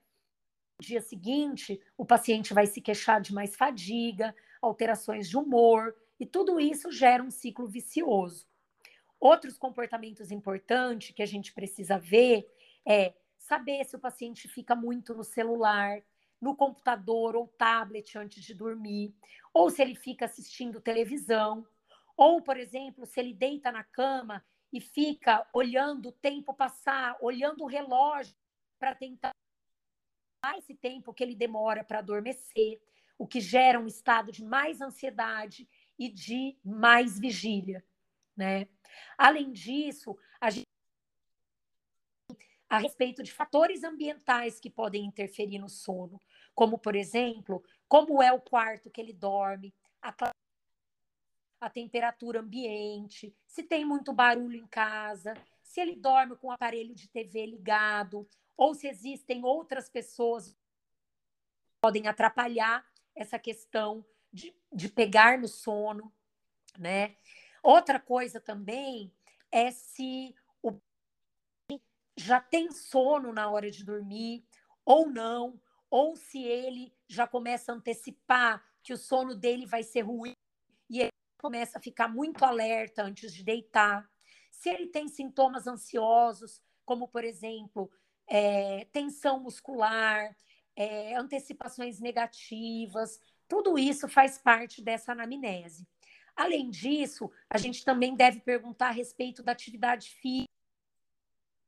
No 0.79 0.85
dia 0.85 1.01
seguinte, 1.01 1.81
o 1.97 2.05
paciente 2.05 2.53
vai 2.53 2.65
se 2.65 2.79
queixar 2.79 3.19
de 3.19 3.33
mais 3.33 3.55
fadiga, 3.55 4.33
alterações 4.61 5.29
de 5.29 5.37
humor, 5.37 5.95
e 6.19 6.25
tudo 6.25 6.59
isso 6.59 6.91
gera 6.91 7.23
um 7.23 7.31
ciclo 7.31 7.67
vicioso. 7.67 8.47
Outros 9.19 9.57
comportamentos 9.57 10.31
importantes 10.31 11.13
que 11.13 11.21
a 11.21 11.25
gente 11.25 11.53
precisa 11.53 11.97
ver 11.97 12.49
é 12.85 13.13
saber 13.37 13.83
se 13.85 13.95
o 13.95 13.99
paciente 13.99 14.47
fica 14.47 14.75
muito 14.75 15.13
no 15.13 15.23
celular, 15.23 16.01
no 16.39 16.55
computador 16.55 17.35
ou 17.35 17.47
tablet 17.47 18.17
antes 18.17 18.43
de 18.43 18.53
dormir, 18.53 19.13
ou 19.53 19.69
se 19.69 19.81
ele 19.81 19.95
fica 19.95 20.25
assistindo 20.25 20.79
televisão, 20.81 21.67
ou, 22.15 22.41
por 22.41 22.57
exemplo, 22.57 23.05
se 23.05 23.19
ele 23.19 23.33
deita 23.33 23.71
na 23.71 23.83
cama 23.83 24.43
e 24.71 24.79
fica 24.79 25.47
olhando 25.53 26.09
o 26.09 26.13
tempo 26.13 26.53
passar, 26.53 27.17
olhando 27.21 27.63
o 27.63 27.67
relógio 27.67 28.35
para 28.77 28.93
tentar 28.93 29.33
esse 30.57 30.75
tempo 30.75 31.13
que 31.13 31.23
ele 31.23 31.35
demora 31.35 31.83
para 31.83 31.99
adormecer, 31.99 32.81
o 33.19 33.27
que 33.27 33.41
gera 33.41 33.77
um 33.77 33.85
estado 33.85 34.31
de 34.31 34.43
mais 34.43 34.79
ansiedade 34.79 35.69
e 35.99 36.09
de 36.09 36.57
mais 36.63 37.19
vigília, 37.19 37.85
né? 38.35 38.69
Além 39.17 39.51
disso, 39.51 40.17
a 40.39 40.49
gente 40.49 40.65
a 42.69 42.77
respeito 42.77 43.23
de 43.23 43.33
fatores 43.33 43.83
ambientais 43.83 44.59
que 44.59 44.69
podem 44.69 45.03
interferir 45.03 45.57
no 45.57 45.67
sono, 45.67 46.21
como 46.53 46.77
por 46.77 46.95
exemplo, 46.95 47.63
como 47.87 48.21
é 48.21 48.31
o 48.31 48.39
quarto 48.39 48.91
que 48.91 49.01
ele 49.01 49.11
dorme, 49.11 49.73
a, 49.99 50.13
a 51.59 51.69
temperatura 51.69 52.41
ambiente, 52.41 53.35
se 53.47 53.63
tem 53.63 53.83
muito 53.83 54.13
barulho 54.13 54.55
em 54.55 54.67
casa, 54.67 55.33
se 55.63 55.81
ele 55.81 55.95
dorme 55.95 56.37
com 56.37 56.47
o 56.47 56.51
aparelho 56.51 56.93
de 56.93 57.09
TV 57.09 57.47
ligado, 57.47 58.29
ou 58.55 58.75
se 58.75 58.87
existem 58.87 59.43
outras 59.43 59.89
pessoas 59.89 60.51
que 60.51 60.55
podem 61.81 62.07
atrapalhar 62.07 62.85
essa 63.19 63.37
questão 63.37 64.05
de, 64.31 64.55
de 64.71 64.87
pegar 64.87 65.37
no 65.37 65.47
sono, 65.47 66.11
né? 66.77 67.17
Outra 67.61 67.99
coisa 67.99 68.39
também 68.39 69.13
é 69.51 69.71
se 69.71 70.33
o 70.63 70.79
já 72.15 72.39
tem 72.39 72.71
sono 72.71 73.33
na 73.33 73.49
hora 73.49 73.69
de 73.69 73.83
dormir 73.83 74.45
ou 74.85 75.09
não, 75.09 75.59
ou 75.89 76.15
se 76.15 76.41
ele 76.41 76.93
já 77.09 77.27
começa 77.27 77.73
a 77.73 77.75
antecipar 77.75 78.63
que 78.81 78.93
o 78.93 78.97
sono 78.97 79.35
dele 79.35 79.65
vai 79.65 79.83
ser 79.83 80.01
ruim 80.01 80.33
e 80.89 81.01
ele 81.01 81.11
começa 81.41 81.77
a 81.77 81.81
ficar 81.81 82.07
muito 82.07 82.45
alerta 82.45 83.03
antes 83.03 83.33
de 83.33 83.43
deitar. 83.43 84.09
Se 84.49 84.69
ele 84.69 84.87
tem 84.87 85.09
sintomas 85.09 85.67
ansiosos, 85.67 86.63
como 86.85 87.05
por 87.05 87.25
exemplo, 87.25 87.91
é, 88.25 88.85
tensão 88.93 89.41
muscular, 89.41 90.33
é, 90.79 91.13
antecipações 91.17 91.99
negativas, 91.99 93.19
tudo 93.49 93.77
isso 93.77 94.07
faz 94.07 94.37
parte 94.37 94.81
dessa 94.81 95.11
anamnese. 95.11 95.85
Além 96.33 96.69
disso, 96.69 97.29
a 97.49 97.57
gente 97.57 97.83
também 97.83 98.15
deve 98.15 98.39
perguntar 98.39 98.87
a 98.87 98.91
respeito 98.91 99.43
da 99.43 99.51
atividade 99.51 100.09
física, 100.09 100.47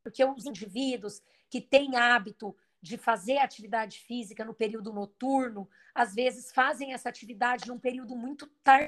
porque 0.01 0.23
os 0.23 0.45
indivíduos 0.45 1.21
que 1.49 1.59
têm 1.59 1.97
hábito 1.97 2.55
de 2.81 2.97
fazer 2.97 3.39
atividade 3.39 3.99
física 3.99 4.45
no 4.45 4.53
período 4.53 4.93
noturno, 4.93 5.69
às 5.93 6.15
vezes 6.15 6.49
fazem 6.53 6.93
essa 6.93 7.09
atividade 7.09 7.67
num 7.67 7.77
período 7.77 8.15
muito 8.15 8.47
tardio. 8.63 8.87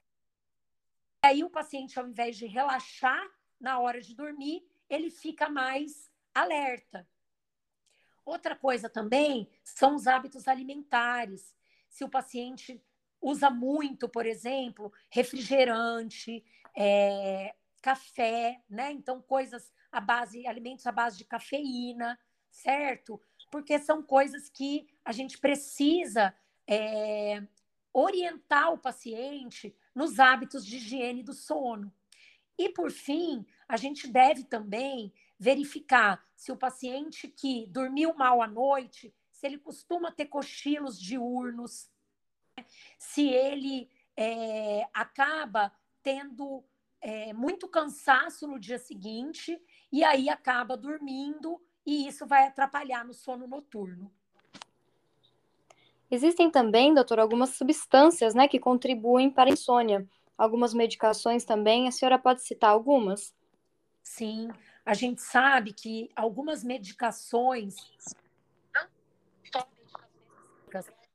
E 1.22 1.28
aí 1.28 1.44
o 1.44 1.50
paciente, 1.50 2.00
ao 2.00 2.08
invés 2.08 2.38
de 2.38 2.46
relaxar 2.46 3.30
na 3.60 3.78
hora 3.78 4.00
de 4.00 4.16
dormir, 4.16 4.66
ele 4.90 5.12
fica 5.12 5.50
mais 5.50 6.10
alerta. 6.34 7.06
Outra 8.26 8.56
coisa 8.56 8.90
também 8.90 9.50
são 9.64 9.96
os 9.96 10.08
hábitos 10.08 10.48
alimentares. 10.48 11.56
Se 11.90 12.04
o 12.04 12.10
paciente 12.10 12.82
usa 13.22 13.50
muito, 13.50 14.08
por 14.10 14.26
exemplo, 14.26 14.92
refrigerante, 15.10 16.44
é, 16.76 17.54
café, 17.82 18.62
né? 18.70 18.92
Então, 18.92 19.22
coisas 19.22 19.72
à 19.92 20.00
base, 20.00 20.48
alimentos 20.48 20.86
à 20.88 20.92
base 20.92 21.18
de 21.18 21.26
cafeína, 21.26 22.18
certo? 22.50 23.22
Porque 23.52 23.78
são 23.80 24.02
coisas 24.02 24.50
que 24.50 24.88
a 25.04 25.12
gente 25.12 25.38
precisa 25.38 26.36
é, 26.68 27.44
orientar 27.94 28.74
o 28.74 28.78
paciente 28.78 29.76
nos 29.94 30.20
hábitos 30.20 30.66
de 30.66 30.78
higiene 30.78 31.22
do 31.22 31.34
sono. 31.34 31.94
E, 32.58 32.70
por 32.70 32.92
fim, 32.92 33.46
a 33.68 33.78
gente 33.78 34.08
deve 34.08 34.44
também 34.44 35.14
verificar 35.40 36.26
se 36.44 36.52
o 36.52 36.58
paciente 36.58 37.30
que 37.30 37.66
dormiu 37.68 38.14
mal 38.14 38.42
à 38.42 38.48
noite, 38.48 39.16
se 39.32 39.48
ele 39.48 39.58
costuma 39.58 40.12
ter 40.12 40.26
cochilos 40.26 41.00
diurnos, 41.00 41.90
se 43.00 43.30
ele 43.30 43.90
é, 44.18 44.86
acaba 44.94 45.72
tendo 46.02 46.62
é, 47.00 47.32
muito 47.32 47.66
cansaço 47.66 48.46
no 48.46 48.60
dia 48.60 48.78
seguinte 48.78 49.58
e 49.90 50.04
aí 50.04 50.28
acaba 50.28 50.76
dormindo 50.76 51.62
e 51.86 52.10
isso 52.10 52.28
vai 52.28 52.46
atrapalhar 52.46 53.06
no 53.06 53.14
sono 53.14 53.48
noturno. 53.48 54.12
Existem 56.12 56.52
também, 56.52 56.94
doutor, 56.94 57.22
algumas 57.22 57.52
substâncias 57.52 58.36
né, 58.36 58.50
que 58.50 58.60
contribuem 58.60 59.32
para 59.32 59.50
a 59.50 59.54
insônia. 59.54 60.06
Algumas 60.38 60.74
medicações 60.74 61.46
também, 61.46 61.88
a 61.88 61.92
senhora 61.94 62.20
pode 62.20 62.42
citar 62.42 62.72
algumas? 62.72 63.34
Sim, 64.04 64.50
a 64.86 64.94
gente 64.94 65.22
sabe 65.22 65.74
que 65.74 66.10
algumas 66.16 66.64
medicações 66.64 67.76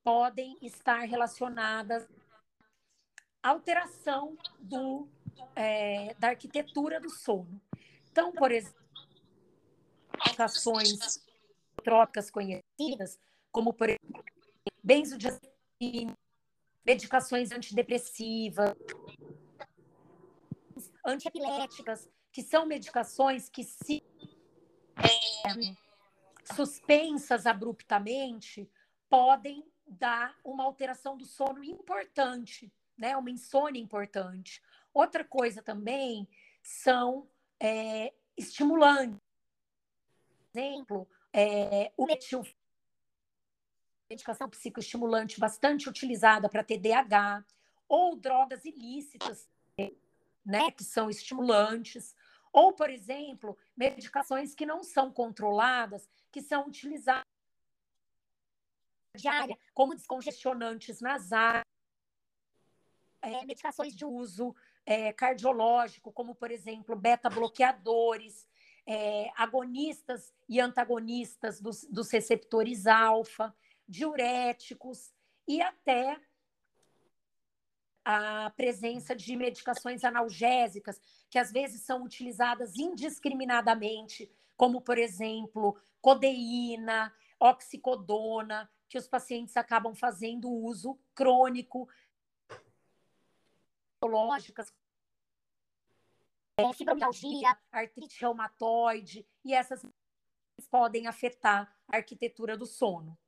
podem 0.09 0.57
estar 0.63 1.01
relacionadas 1.01 2.09
à 3.43 3.51
alteração 3.51 4.39
do, 4.59 5.07
é, 5.55 6.15
da 6.15 6.29
arquitetura 6.29 6.99
do 6.99 7.11
sono. 7.11 7.61
Então, 8.11 8.33
por 8.33 8.51
exemplo, 8.51 8.83
medicações 10.25 11.23
trópicas 11.85 12.31
conhecidas, 12.31 13.21
como, 13.53 13.75
por 13.75 13.91
exemplo, 13.91 14.25
benzodiazepina, 14.83 16.17
medicações 16.87 17.53
antidepressivas, 17.53 18.75
antiepiléticas, 21.05 22.09
que 22.39 22.43
são 22.45 22.65
medicações 22.65 23.49
que, 23.49 23.65
se 23.65 24.01
é, 24.97 26.55
suspensas 26.55 27.47
abruptamente, 27.47 28.71
podem 29.11 29.67
dar 29.85 30.39
uma 30.45 30.63
alteração 30.63 31.17
do 31.17 31.25
sono 31.25 31.65
importante, 31.65 32.73
né? 32.97 33.17
Uma 33.17 33.33
insônia 33.33 33.83
importante. 33.83 34.63
Outra 34.95 35.25
coisa 35.25 35.61
também 35.61 36.29
são 36.63 37.29
é, 37.59 38.15
estimulantes. 38.37 39.19
Por 40.29 40.61
exemplo, 40.61 41.09
é, 41.33 41.91
o 41.97 42.07
metil 42.07 42.47
medicação 44.09 44.49
psicoestimulante 44.49 45.41
bastante 45.41 45.89
utilizada 45.89 46.49
para 46.49 46.63
TDAH, 46.63 47.45
ou 47.89 48.15
drogas 48.15 48.65
ilícitas, 48.65 49.51
né, 50.47 50.71
que 50.71 50.85
são 50.85 51.11
estimulantes, 51.11 52.15
ou, 52.59 52.73
por 52.73 52.91
exemplo, 52.91 53.57
medicações 53.77 54.53
que 54.53 54.67
não 54.67 54.83
são 54.83 55.13
controladas, 55.13 56.11
que 56.33 56.43
são 56.43 56.67
utilizadas 56.67 57.23
diária, 59.15 59.57
como 59.73 59.95
descongestionantes 59.95 61.01
nasais, 61.01 61.63
é, 63.23 63.45
medicações 63.45 63.95
de 63.95 64.05
uso 64.05 64.57
é, 64.85 65.13
cardiológico, 65.13 66.11
como, 66.11 66.35
por 66.35 66.51
exemplo, 66.51 66.97
beta-bloqueadores, 66.97 68.49
é, 68.85 69.31
agonistas 69.37 70.35
e 70.49 70.59
antagonistas 70.61 71.61
dos, 71.61 71.85
dos 71.85 72.11
receptores 72.11 72.89
alfa, 72.89 73.55
diuréticos 73.87 75.13
e 75.47 75.63
até 75.63 76.21
a 78.11 78.49
presença 78.57 79.15
de 79.15 79.37
medicações 79.37 80.03
analgésicas, 80.03 80.99
que 81.29 81.39
às 81.39 81.53
vezes 81.53 81.83
são 81.83 82.03
utilizadas 82.03 82.79
indiscriminadamente, 82.79 84.33
como, 84.57 84.81
por 84.81 84.97
exemplo, 84.97 85.79
codeína, 86.01 87.15
oxicodona, 87.39 88.67
que 88.89 88.97
os 88.97 89.07
pacientes 89.07 89.55
acabam 89.59 89.95
fazendo 89.95 90.49
uso 90.51 90.99
crônico, 91.15 91.87
lógicas, 94.03 94.73
fibromialgia, 96.75 97.59
artrite 97.71 98.23
reumatoide, 98.23 99.29
e 99.45 99.53
essas 99.53 99.85
podem 100.71 101.07
afetar 101.07 101.77
a 101.87 101.97
arquitetura 101.99 102.57
do 102.57 102.65
sono. 102.65 103.19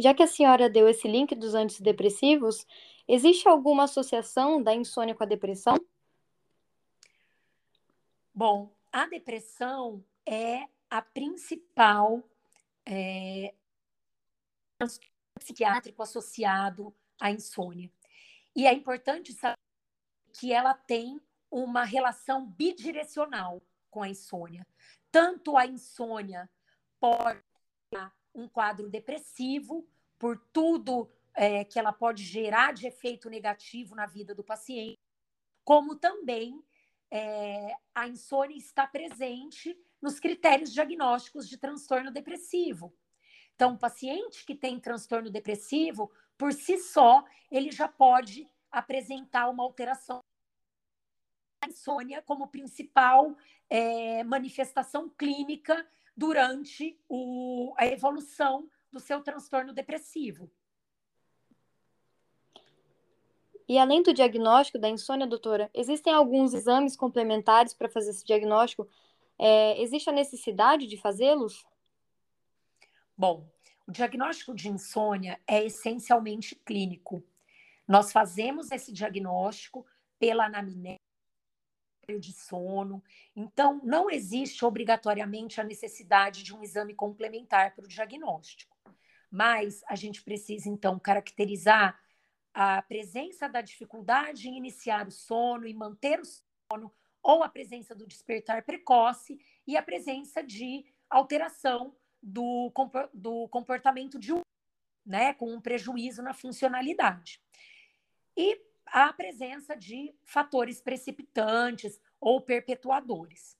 Já 0.00 0.14
que 0.14 0.22
a 0.22 0.26
senhora 0.26 0.70
deu 0.70 0.88
esse 0.88 1.06
link 1.06 1.34
dos 1.34 1.54
antidepressivos, 1.54 2.66
existe 3.12 3.48
alguma 3.48 3.84
associação 3.84 4.62
da 4.62 4.74
insônia 4.74 5.14
com 5.14 5.22
a 5.22 5.26
depressão? 5.26 5.76
Bom, 8.34 8.72
a 8.92 9.06
depressão 9.06 10.04
é 10.26 10.66
a 10.88 11.02
principal 11.02 12.22
é, 12.86 13.54
psiquiátrico 15.38 16.02
associado 16.02 16.94
à 17.20 17.30
insônia. 17.30 17.90
E 18.54 18.66
é 18.66 18.72
importante 18.72 19.32
saber 19.32 19.56
que 20.32 20.52
ela 20.52 20.74
tem 20.74 21.20
uma 21.50 21.84
relação 21.84 22.46
bidirecional 22.46 23.60
com 23.90 24.02
a 24.02 24.08
insônia. 24.08 24.66
Tanto 25.10 25.56
a 25.56 25.66
insônia 25.66 26.48
pode 26.98 27.40
um 28.32 28.48
quadro 28.48 28.88
depressivo, 28.88 29.86
por 30.18 30.38
tudo 30.52 31.10
é, 31.40 31.64
que 31.64 31.78
ela 31.78 31.90
pode 31.90 32.22
gerar 32.22 32.74
de 32.74 32.86
efeito 32.86 33.30
negativo 33.30 33.94
na 33.94 34.04
vida 34.04 34.34
do 34.34 34.44
paciente, 34.44 34.98
como 35.64 35.96
também 35.96 36.62
é, 37.10 37.74
a 37.94 38.06
insônia 38.06 38.58
está 38.58 38.86
presente 38.86 39.74
nos 40.02 40.20
critérios 40.20 40.70
diagnósticos 40.70 41.48
de 41.48 41.56
transtorno 41.56 42.10
depressivo. 42.10 42.94
Então, 43.54 43.72
o 43.72 43.78
paciente 43.78 44.44
que 44.44 44.54
tem 44.54 44.78
transtorno 44.78 45.30
depressivo 45.30 46.12
por 46.36 46.52
si 46.52 46.76
só, 46.76 47.24
ele 47.50 47.72
já 47.72 47.88
pode 47.88 48.46
apresentar 48.70 49.48
uma 49.48 49.64
alteração 49.64 50.20
da 51.62 51.70
insônia 51.70 52.20
como 52.20 52.48
principal 52.48 53.34
é, 53.70 54.22
manifestação 54.24 55.08
clínica 55.08 55.88
durante 56.14 57.00
o, 57.08 57.72
a 57.78 57.86
evolução 57.86 58.68
do 58.92 59.00
seu 59.00 59.22
transtorno 59.22 59.72
depressivo. 59.72 60.52
E 63.70 63.78
além 63.78 64.02
do 64.02 64.12
diagnóstico 64.12 64.80
da 64.80 64.88
insônia, 64.88 65.28
doutora, 65.28 65.70
existem 65.72 66.12
alguns 66.12 66.54
exames 66.54 66.96
complementares 66.96 67.72
para 67.72 67.88
fazer 67.88 68.10
esse 68.10 68.24
diagnóstico? 68.24 68.88
É, 69.38 69.80
existe 69.80 70.10
a 70.10 70.12
necessidade 70.12 70.88
de 70.88 70.96
fazê-los? 70.96 71.64
Bom, 73.16 73.48
o 73.86 73.92
diagnóstico 73.92 74.52
de 74.56 74.68
insônia 74.68 75.40
é 75.46 75.64
essencialmente 75.64 76.56
clínico. 76.56 77.22
Nós 77.86 78.10
fazemos 78.10 78.72
esse 78.72 78.92
diagnóstico 78.92 79.86
pela 80.18 80.46
anamnese 80.46 80.98
de 82.18 82.32
sono. 82.32 83.00
Então, 83.36 83.80
não 83.84 84.10
existe 84.10 84.64
obrigatoriamente 84.64 85.60
a 85.60 85.64
necessidade 85.64 86.42
de 86.42 86.52
um 86.52 86.60
exame 86.60 86.92
complementar 86.92 87.76
para 87.76 87.84
o 87.84 87.88
diagnóstico. 87.88 88.76
Mas 89.30 89.80
a 89.86 89.94
gente 89.94 90.24
precisa, 90.24 90.68
então, 90.68 90.98
caracterizar 90.98 91.96
a 92.52 92.82
presença 92.82 93.48
da 93.48 93.60
dificuldade 93.60 94.48
em 94.48 94.56
iniciar 94.56 95.06
o 95.06 95.10
sono 95.10 95.66
e 95.66 95.74
manter 95.74 96.20
o 96.20 96.24
sono, 96.24 96.92
ou 97.22 97.42
a 97.42 97.48
presença 97.48 97.94
do 97.94 98.06
despertar 98.06 98.64
precoce 98.64 99.38
e 99.66 99.76
a 99.76 99.82
presença 99.82 100.42
de 100.42 100.84
alteração 101.08 101.94
do, 102.22 102.72
do 103.12 103.48
comportamento 103.48 104.18
de 104.18 104.32
um, 104.32 104.40
né, 105.04 105.34
com 105.34 105.52
um 105.52 105.60
prejuízo 105.60 106.22
na 106.22 106.34
funcionalidade. 106.34 107.42
E 108.36 108.60
a 108.86 109.12
presença 109.12 109.76
de 109.76 110.14
fatores 110.24 110.80
precipitantes 110.80 112.00
ou 112.20 112.40
perpetuadores. 112.40 113.56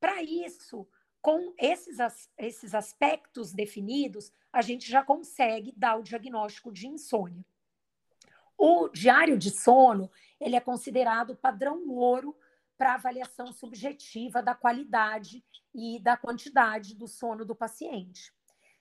Para 0.00 0.22
isso, 0.22 0.86
com 1.20 1.54
esses, 1.58 1.98
esses 2.36 2.74
aspectos 2.74 3.52
definidos, 3.52 4.32
a 4.52 4.62
gente 4.62 4.88
já 4.88 5.02
consegue 5.02 5.72
dar 5.76 5.96
o 5.96 6.02
diagnóstico 6.02 6.72
de 6.72 6.86
insônia. 6.86 7.44
O 8.58 8.88
diário 8.88 9.38
de 9.38 9.50
sono 9.50 10.10
ele 10.40 10.56
é 10.56 10.60
considerado 10.60 11.36
padrão 11.36 11.88
ouro 11.88 12.36
para 12.76 12.94
avaliação 12.94 13.52
subjetiva 13.52 14.42
da 14.42 14.54
qualidade 14.54 15.44
e 15.74 15.98
da 16.00 16.16
quantidade 16.16 16.94
do 16.94 17.08
sono 17.08 17.44
do 17.44 17.54
paciente. 17.54 18.32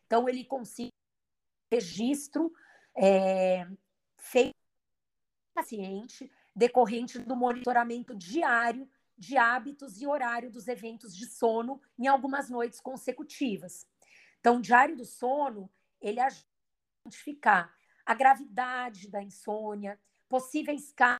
Então, 0.05 0.27
ele 0.27 0.43
consegue 0.43 0.91
registro 1.71 2.53
é, 2.95 3.67
feito 4.17 4.53
pelo 4.53 5.53
paciente 5.55 6.31
decorrente 6.55 7.19
do 7.19 7.35
monitoramento 7.35 8.15
diário 8.15 8.89
de 9.17 9.37
hábitos 9.37 10.01
e 10.01 10.07
horário 10.07 10.51
dos 10.51 10.67
eventos 10.67 11.15
de 11.15 11.25
sono 11.25 11.81
em 11.97 12.07
algumas 12.07 12.49
noites 12.49 12.79
consecutivas. 12.79 13.87
Então, 14.39 14.57
o 14.57 14.61
diário 14.61 14.95
do 14.95 15.05
sono, 15.05 15.69
ele 16.01 16.19
ajuda 16.19 16.45
a 16.45 17.07
identificar 17.07 17.75
a 18.05 18.13
gravidade 18.13 19.09
da 19.09 19.21
insônia, 19.21 19.99
possíveis 20.29 20.91
casos 20.91 21.19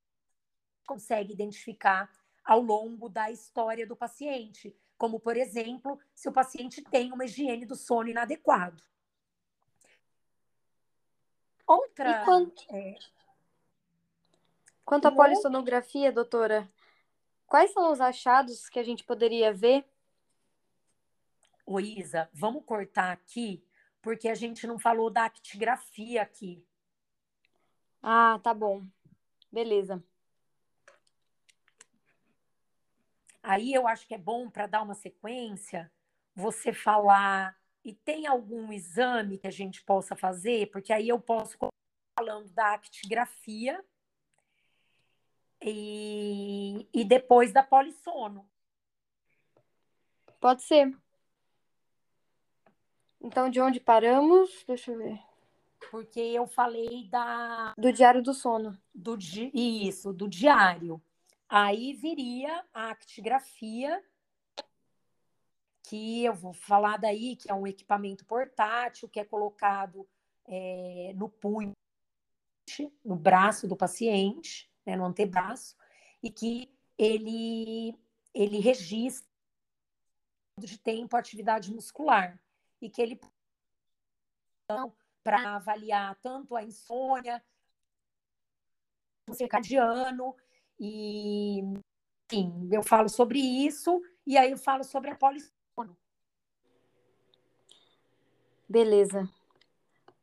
que 0.79 0.85
consegue 0.85 1.33
identificar 1.33 2.09
ao 2.43 2.61
longo 2.61 3.09
da 3.09 3.31
história 3.31 3.87
do 3.87 3.95
paciente, 3.95 4.75
como, 4.97 5.19
por 5.19 5.35
exemplo, 5.35 5.99
se 6.13 6.29
o 6.29 6.31
paciente 6.31 6.81
tem 6.83 7.11
uma 7.11 7.25
higiene 7.25 7.65
do 7.65 7.75
sono 7.75 8.09
inadequado. 8.09 8.81
Outra. 11.65 12.23
quanto, 12.23 12.63
é... 12.69 12.95
quanto 14.85 15.07
à 15.07 15.11
polissonografia, 15.11 16.11
doutora, 16.11 16.71
quais 17.47 17.71
são 17.71 17.91
os 17.91 17.99
achados 17.99 18.69
que 18.69 18.77
a 18.77 18.83
gente 18.83 19.03
poderia 19.03 19.51
ver? 19.51 19.83
Ô, 21.65 21.79
Isa, 21.79 22.29
vamos 22.31 22.63
cortar 22.63 23.11
aqui, 23.11 23.65
porque 23.99 24.29
a 24.29 24.35
gente 24.35 24.67
não 24.67 24.77
falou 24.77 25.09
da 25.09 25.25
actigrafia 25.25 26.21
aqui. 26.21 26.63
Ah, 28.07 28.39
tá 28.43 28.53
bom. 28.53 28.85
Beleza. 29.51 30.03
Aí 33.41 33.73
eu 33.73 33.87
acho 33.87 34.07
que 34.07 34.13
é 34.13 34.17
bom 34.17 34.47
para 34.47 34.67
dar 34.67 34.83
uma 34.83 34.93
sequência 34.93 35.91
você 36.35 36.71
falar 36.71 37.57
e 37.83 37.95
tem 37.95 38.27
algum 38.27 38.71
exame 38.71 39.39
que 39.39 39.47
a 39.47 39.51
gente 39.51 39.83
possa 39.83 40.15
fazer, 40.15 40.69
porque 40.69 40.93
aí 40.93 41.09
eu 41.09 41.19
posso 41.19 41.57
falando 42.15 42.47
da 42.51 42.75
actigrafia 42.75 43.83
e, 45.59 46.87
e 46.93 47.03
depois 47.03 47.51
da 47.51 47.63
polissono. 47.63 48.47
Pode 50.39 50.61
ser. 50.61 50.95
Então, 53.19 53.49
de 53.49 53.59
onde 53.59 53.79
paramos? 53.79 54.63
Deixa 54.67 54.91
eu 54.91 54.97
ver 54.99 55.34
porque 55.91 56.19
eu 56.19 56.47
falei 56.47 57.07
da 57.09 57.73
do 57.77 57.91
diário 57.91 58.21
do 58.21 58.33
sono. 58.33 58.77
Do 58.93 59.17
di... 59.17 59.51
isso, 59.53 60.13
do 60.13 60.27
diário. 60.27 61.01
Aí 61.47 61.93
viria 61.93 62.63
a 62.73 62.89
actigrafia, 62.89 64.03
que 65.83 66.23
eu 66.23 66.33
vou 66.33 66.53
falar 66.53 66.97
daí, 66.97 67.35
que 67.35 67.49
é 67.49 67.53
um 67.53 67.67
equipamento 67.67 68.25
portátil 68.25 69.07
que 69.07 69.19
é 69.19 69.25
colocado 69.25 70.07
é, 70.47 71.13
no 71.15 71.29
punho, 71.29 71.73
no 73.03 73.15
braço 73.15 73.67
do 73.67 73.75
paciente, 73.75 74.69
né, 74.85 74.95
no 74.95 75.05
antebraço, 75.05 75.75
e 76.21 76.31
que 76.31 76.69
ele, 76.97 77.95
ele 78.33 78.59
registra 78.59 79.29
de 80.59 80.79
tempo 80.79 81.15
a 81.15 81.19
atividade 81.19 81.71
muscular 81.71 82.39
e 82.81 82.89
que 82.89 83.01
ele 83.01 83.19
então, 84.65 84.91
para 85.25 85.55
avaliar 85.55 86.15
tanto 86.21 86.55
a 86.55 86.61
insônia, 86.61 87.43
o 89.27 89.33
circadiano, 89.33 90.35
e 90.79 91.61
enfim, 92.31 92.69
eu 92.71 92.83
falo 92.83 93.09
sobre 93.09 93.39
isso, 93.39 94.03
e 94.23 94.37
aí 94.37 94.51
eu 94.51 94.57
falo 94.57 94.83
sobre 94.83 95.09
a 95.09 95.15
polissono. 95.15 95.97
Beleza. 98.69 99.27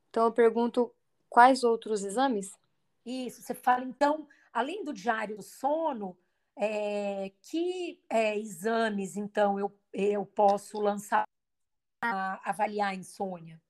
Então 0.09 0.27
eu 0.27 0.33
pergunto 0.33 0.95
quais 1.29 1.65
outros 1.65 2.05
exames? 2.05 2.57
Isso, 3.05 3.43
você 3.43 3.55
fala, 3.55 3.83
então, 3.83 4.29
além 4.53 4.85
do 4.85 4.93
diário 4.93 5.37
do 5.37 5.43
sono, 5.43 6.17
é, 6.55 7.33
que 7.41 8.01
é, 8.09 8.38
exames, 8.38 9.17
então, 9.17 9.59
eu, 9.59 9.77
eu 9.93 10.25
posso 10.25 10.79
lançar 10.81 11.25
para 11.99 12.41
avaliar 12.45 12.91
a 12.91 12.95
insônia? 12.95 13.61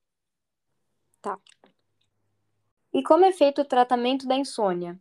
Tá. 1.23 1.39
E 2.93 3.01
como 3.03 3.25
é 3.25 3.31
feito 3.31 3.61
o 3.61 3.65
tratamento 3.65 4.27
da 4.27 4.35
insônia? 4.35 5.01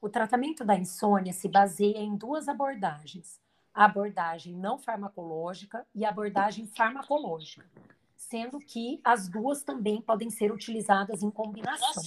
O 0.00 0.08
tratamento 0.08 0.64
da 0.64 0.76
insônia 0.76 1.32
se 1.32 1.48
baseia 1.48 1.98
em 1.98 2.16
duas 2.16 2.48
abordagens: 2.48 3.40
a 3.74 3.86
abordagem 3.86 4.54
não 4.54 4.78
farmacológica 4.78 5.84
e 5.92 6.04
a 6.04 6.10
abordagem 6.10 6.64
farmacológica, 6.68 7.68
sendo 8.16 8.60
que 8.60 9.00
as 9.02 9.28
duas 9.28 9.64
também 9.64 10.00
podem 10.00 10.30
ser 10.30 10.52
utilizadas 10.52 11.24
em 11.24 11.30
combinação. 11.30 12.04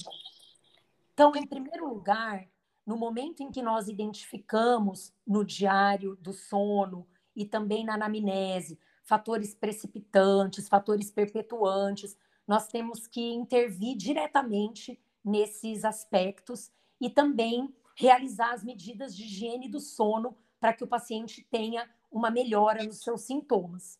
Então, 1.12 1.36
em 1.36 1.46
primeiro 1.46 1.86
lugar, 1.86 2.48
no 2.86 2.96
momento 2.96 3.42
em 3.42 3.50
que 3.50 3.62
nós 3.62 3.86
identificamos 3.86 5.12
no 5.26 5.44
diário 5.44 6.16
do 6.16 6.32
sono 6.32 7.06
e 7.36 7.44
também 7.44 7.84
na 7.84 7.94
anamnese 7.94 8.78
fatores 9.04 9.54
precipitantes, 9.54 10.68
fatores 10.68 11.10
perpetuantes, 11.10 12.16
nós 12.46 12.68
temos 12.68 13.06
que 13.06 13.32
intervir 13.32 13.96
diretamente 13.96 15.00
nesses 15.24 15.84
aspectos 15.84 16.70
e 17.00 17.08
também 17.08 17.74
realizar 17.96 18.52
as 18.52 18.62
medidas 18.62 19.16
de 19.16 19.24
higiene 19.24 19.68
do 19.68 19.80
sono 19.80 20.36
para 20.60 20.72
que 20.72 20.84
o 20.84 20.88
paciente 20.88 21.46
tenha 21.50 21.88
uma 22.10 22.30
melhora 22.30 22.84
nos 22.84 23.02
seus 23.02 23.22
sintomas. 23.22 23.98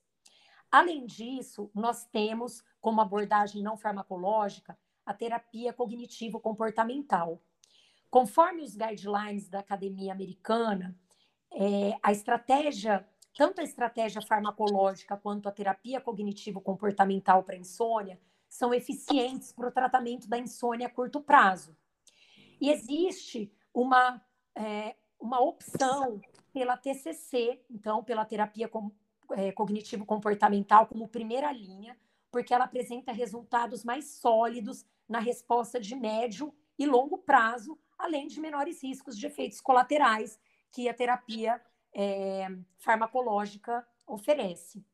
Além 0.70 1.07
disso, 1.07 1.70
nós 1.74 2.04
temos 2.07 2.62
como 2.80 3.00
abordagem 3.00 3.62
não 3.62 3.76
farmacológica 3.76 4.76
a 5.07 5.14
terapia 5.14 5.72
cognitivo-comportamental. 5.72 7.40
Conforme 8.11 8.62
os 8.62 8.74
guidelines 8.74 9.48
da 9.48 9.61
Academia 9.61 10.12
Americana, 10.12 10.96
é, 11.52 11.96
a 12.02 12.12
estratégia, 12.12 13.07
tanto 13.37 13.61
a 13.61 13.64
estratégia 13.64 14.22
farmacológica 14.22 15.16
quanto 15.16 15.48
a 15.48 15.52
terapia 15.52 16.00
cognitivo-comportamental 16.00 17.42
para 17.42 17.57
insônia, 17.57 18.18
são 18.55 18.73
eficientes 18.73 19.51
para 19.51 19.67
o 19.67 19.73
tratamento 19.73 20.29
da 20.29 20.38
insônia 20.38 20.87
a 20.87 20.90
curto 20.90 21.21
prazo. 21.21 21.77
E 22.61 22.71
existe 22.71 23.53
uma, 23.75 24.25
é, 24.55 24.95
uma 25.19 25.40
opção 25.40 26.21
pela 26.53 26.77
TCC, 26.77 27.61
então, 27.69 28.05
pela 28.05 28.25
terapia 28.25 28.69
com, 28.69 28.93
é, 29.33 29.51
cognitivo-comportamental, 29.51 30.87
como 30.87 31.09
primeira 31.09 31.51
linha, 31.51 31.99
porque 32.31 32.55
ela 32.55 32.67
apresenta 32.67 33.11
resultados 33.11 33.83
mais 33.83 34.21
sólidos 34.21 34.87
na 35.09 35.19
resposta 35.19 35.81
de 35.81 35.97
médio 35.97 36.55
e 36.79 36.87
longo 36.87 37.19
prazo, 37.19 37.77
além 37.99 38.29
de 38.29 38.38
menores 38.38 38.85
riscos 38.85 39.19
de 39.19 39.27
efeitos 39.27 39.61
colaterais 39.61 40.38
que 40.71 40.88
a 40.88 40.95
terapia 40.95 41.61
é, 41.93 42.47
farmacológica 42.79 43.85
oferece. 44.07 44.87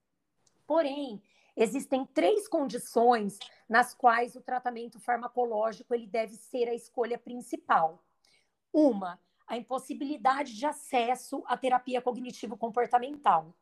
Porém, 0.66 1.22
existem 1.62 2.06
três 2.06 2.48
condições 2.48 3.38
nas 3.68 3.94
quais 3.94 4.34
o 4.34 4.40
tratamento 4.40 4.98
farmacológico 4.98 5.94
ele 5.94 6.06
deve 6.06 6.34
ser 6.34 6.68
a 6.68 6.74
escolha 6.74 7.18
principal. 7.18 8.02
Uma, 8.72 9.20
a 9.46 9.58
impossibilidade 9.58 10.56
de 10.56 10.64
acesso 10.64 11.42
à 11.46 11.56
terapia 11.58 12.00
cognitivo-comportamental. 12.00 13.54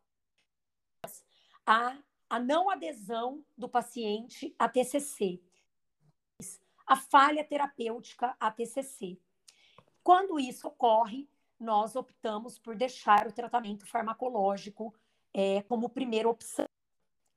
A, 1.66 1.98
a 2.30 2.38
não 2.38 2.70
adesão 2.70 3.44
do 3.56 3.68
paciente 3.68 4.54
à 4.58 4.68
TCC. 4.68 5.42
A 6.86 6.94
falha 6.94 7.42
terapêutica 7.42 8.36
à 8.38 8.50
TCC. 8.50 9.18
Quando 10.04 10.38
isso 10.38 10.68
ocorre, 10.68 11.28
nós 11.58 11.96
optamos 11.96 12.58
por 12.58 12.76
deixar 12.76 13.26
o 13.26 13.32
tratamento 13.32 13.84
farmacológico 13.86 14.94
é, 15.34 15.62
como 15.62 15.88
primeira 15.88 16.28
opção, 16.28 16.66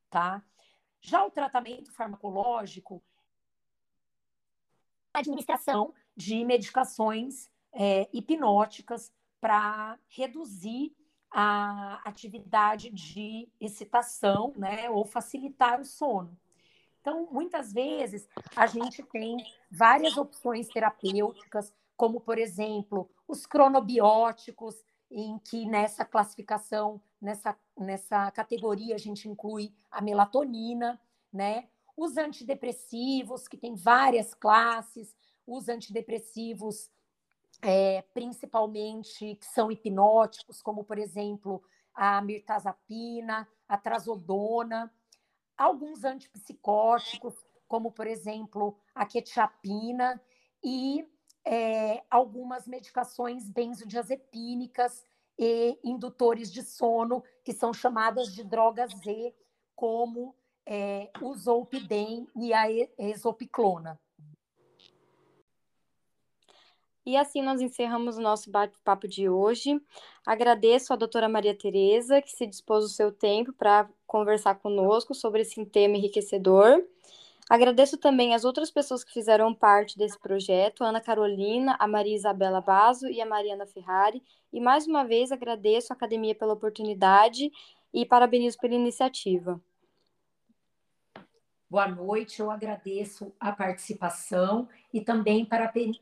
tá? 0.10 0.44
Já 1.02 1.26
o 1.26 1.32
tratamento 1.32 1.92
farmacológico, 1.92 3.04
a 5.14 5.20
administração 5.20 5.94
de 6.16 6.46
medicações 6.46 7.50
é, 7.74 8.08
hipnóticas 8.14 9.12
para 9.40 9.98
reduzir 10.08 10.96
a 11.32 12.02
atividade 12.08 12.90
de 12.90 13.50
excitação, 13.60 14.54
né, 14.56 14.90
ou 14.90 15.06
facilitar 15.06 15.80
o 15.80 15.86
sono. 15.86 16.38
Então, 17.00 17.28
muitas 17.32 17.74
vezes, 17.74 18.30
a 18.56 18.68
gente 18.68 19.02
tem 19.04 19.38
várias 19.72 20.18
opções 20.18 20.68
terapêuticas, 20.68 21.74
como, 21.98 22.22
por 22.22 22.38
exemplo, 22.38 23.10
os 23.28 23.46
cronobióticos, 23.46 24.76
em 25.10 25.40
que 25.40 25.66
nessa 25.66 26.06
classificação, 26.06 27.02
nessa, 27.22 27.58
nessa 27.78 28.32
categoria, 28.32 28.96
a 28.96 29.00
gente 29.00 29.30
inclui 29.30 29.74
a 29.90 30.02
melatonina, 30.02 31.00
né? 31.32 31.68
Os 31.96 32.18
antidepressivos, 32.18 33.48
que 33.48 33.58
tem 33.58 33.76
várias 33.76 34.34
classes, 34.34 35.16
os 35.46 35.70
antidepressivos 35.70 36.90
é, 37.62 38.02
principalmente 38.14 39.36
que 39.36 39.46
são 39.46 39.72
hipnóticos, 39.72 40.62
como, 40.62 40.84
por 40.84 40.98
exemplo, 40.98 41.64
a 41.94 42.22
mirtazapina, 42.22 43.48
a 43.68 43.78
trazodona, 43.78 44.92
alguns 45.58 46.04
antipsicóticos, 46.04 47.36
como, 47.68 47.92
por 47.92 48.08
exemplo, 48.08 48.78
a 48.96 49.06
quetiapina, 49.06 50.20
e 50.64 51.08
é, 51.46 52.04
algumas 52.10 52.68
medicações 52.68 53.50
benzodiazepínicas 53.50 55.06
e 55.44 55.80
indutores 55.84 56.52
de 56.52 56.62
sono, 56.62 57.24
que 57.44 57.52
são 57.52 57.74
chamadas 57.74 58.32
de 58.32 58.44
drogas 58.44 58.92
Z, 58.92 59.34
como 59.76 60.36
é, 60.64 61.10
o 61.20 61.34
zolpidem 61.34 62.28
e 62.36 62.54
a 62.54 62.70
exopiclona. 63.00 64.00
E 67.04 67.18
assim 67.18 67.42
nós 67.42 67.60
encerramos 67.60 68.20
o 68.20 68.22
nosso 68.22 68.52
bate-papo 68.52 69.08
de 69.08 69.28
hoje. 69.28 69.82
Agradeço 70.24 70.94
à 70.94 70.96
doutora 70.96 71.28
Maria 71.28 71.58
Tereza, 71.58 72.22
que 72.22 72.30
se 72.30 72.46
dispôs 72.46 72.86
o 72.86 72.90
seu 72.90 73.12
tempo 73.12 73.52
para 73.52 73.90
conversar 74.06 74.60
conosco 74.60 75.16
sobre 75.16 75.42
esse 75.42 75.66
tema 75.66 75.98
enriquecedor. 75.98 76.86
Agradeço 77.52 77.98
também 77.98 78.34
as 78.34 78.46
outras 78.46 78.72
pessoas 78.72 79.04
que 79.04 79.12
fizeram 79.12 79.54
parte 79.54 79.98
desse 79.98 80.18
projeto, 80.18 80.86
a 80.86 80.88
Ana 80.88 81.02
Carolina, 81.02 81.76
a 81.78 81.86
Maria 81.86 82.16
Isabela 82.16 82.62
Bazo 82.62 83.10
e 83.10 83.20
a 83.20 83.26
Mariana 83.26 83.68
Ferrari. 83.68 84.24
E 84.54 84.62
mais 84.62 84.88
uma 84.88 85.04
vez 85.04 85.34
agradeço 85.34 85.92
à 85.92 85.94
Academia 85.94 86.34
pela 86.34 86.54
oportunidade 86.54 87.52
e 87.94 88.06
parabenizo 88.06 88.58
pela 88.58 88.74
iniciativa. 88.74 89.60
Boa 91.70 91.90
noite, 91.90 92.40
eu 92.40 92.50
agradeço 92.50 93.34
a 93.38 93.52
participação 93.52 94.70
e 94.94 95.02
também 95.02 95.46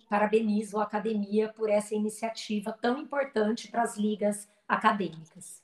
parabenizo 0.08 0.78
a 0.78 0.84
academia 0.84 1.52
por 1.52 1.68
essa 1.68 1.96
iniciativa 1.96 2.78
tão 2.80 3.00
importante 3.00 3.72
para 3.72 3.82
as 3.82 3.98
ligas 3.98 4.48
acadêmicas. 4.68 5.64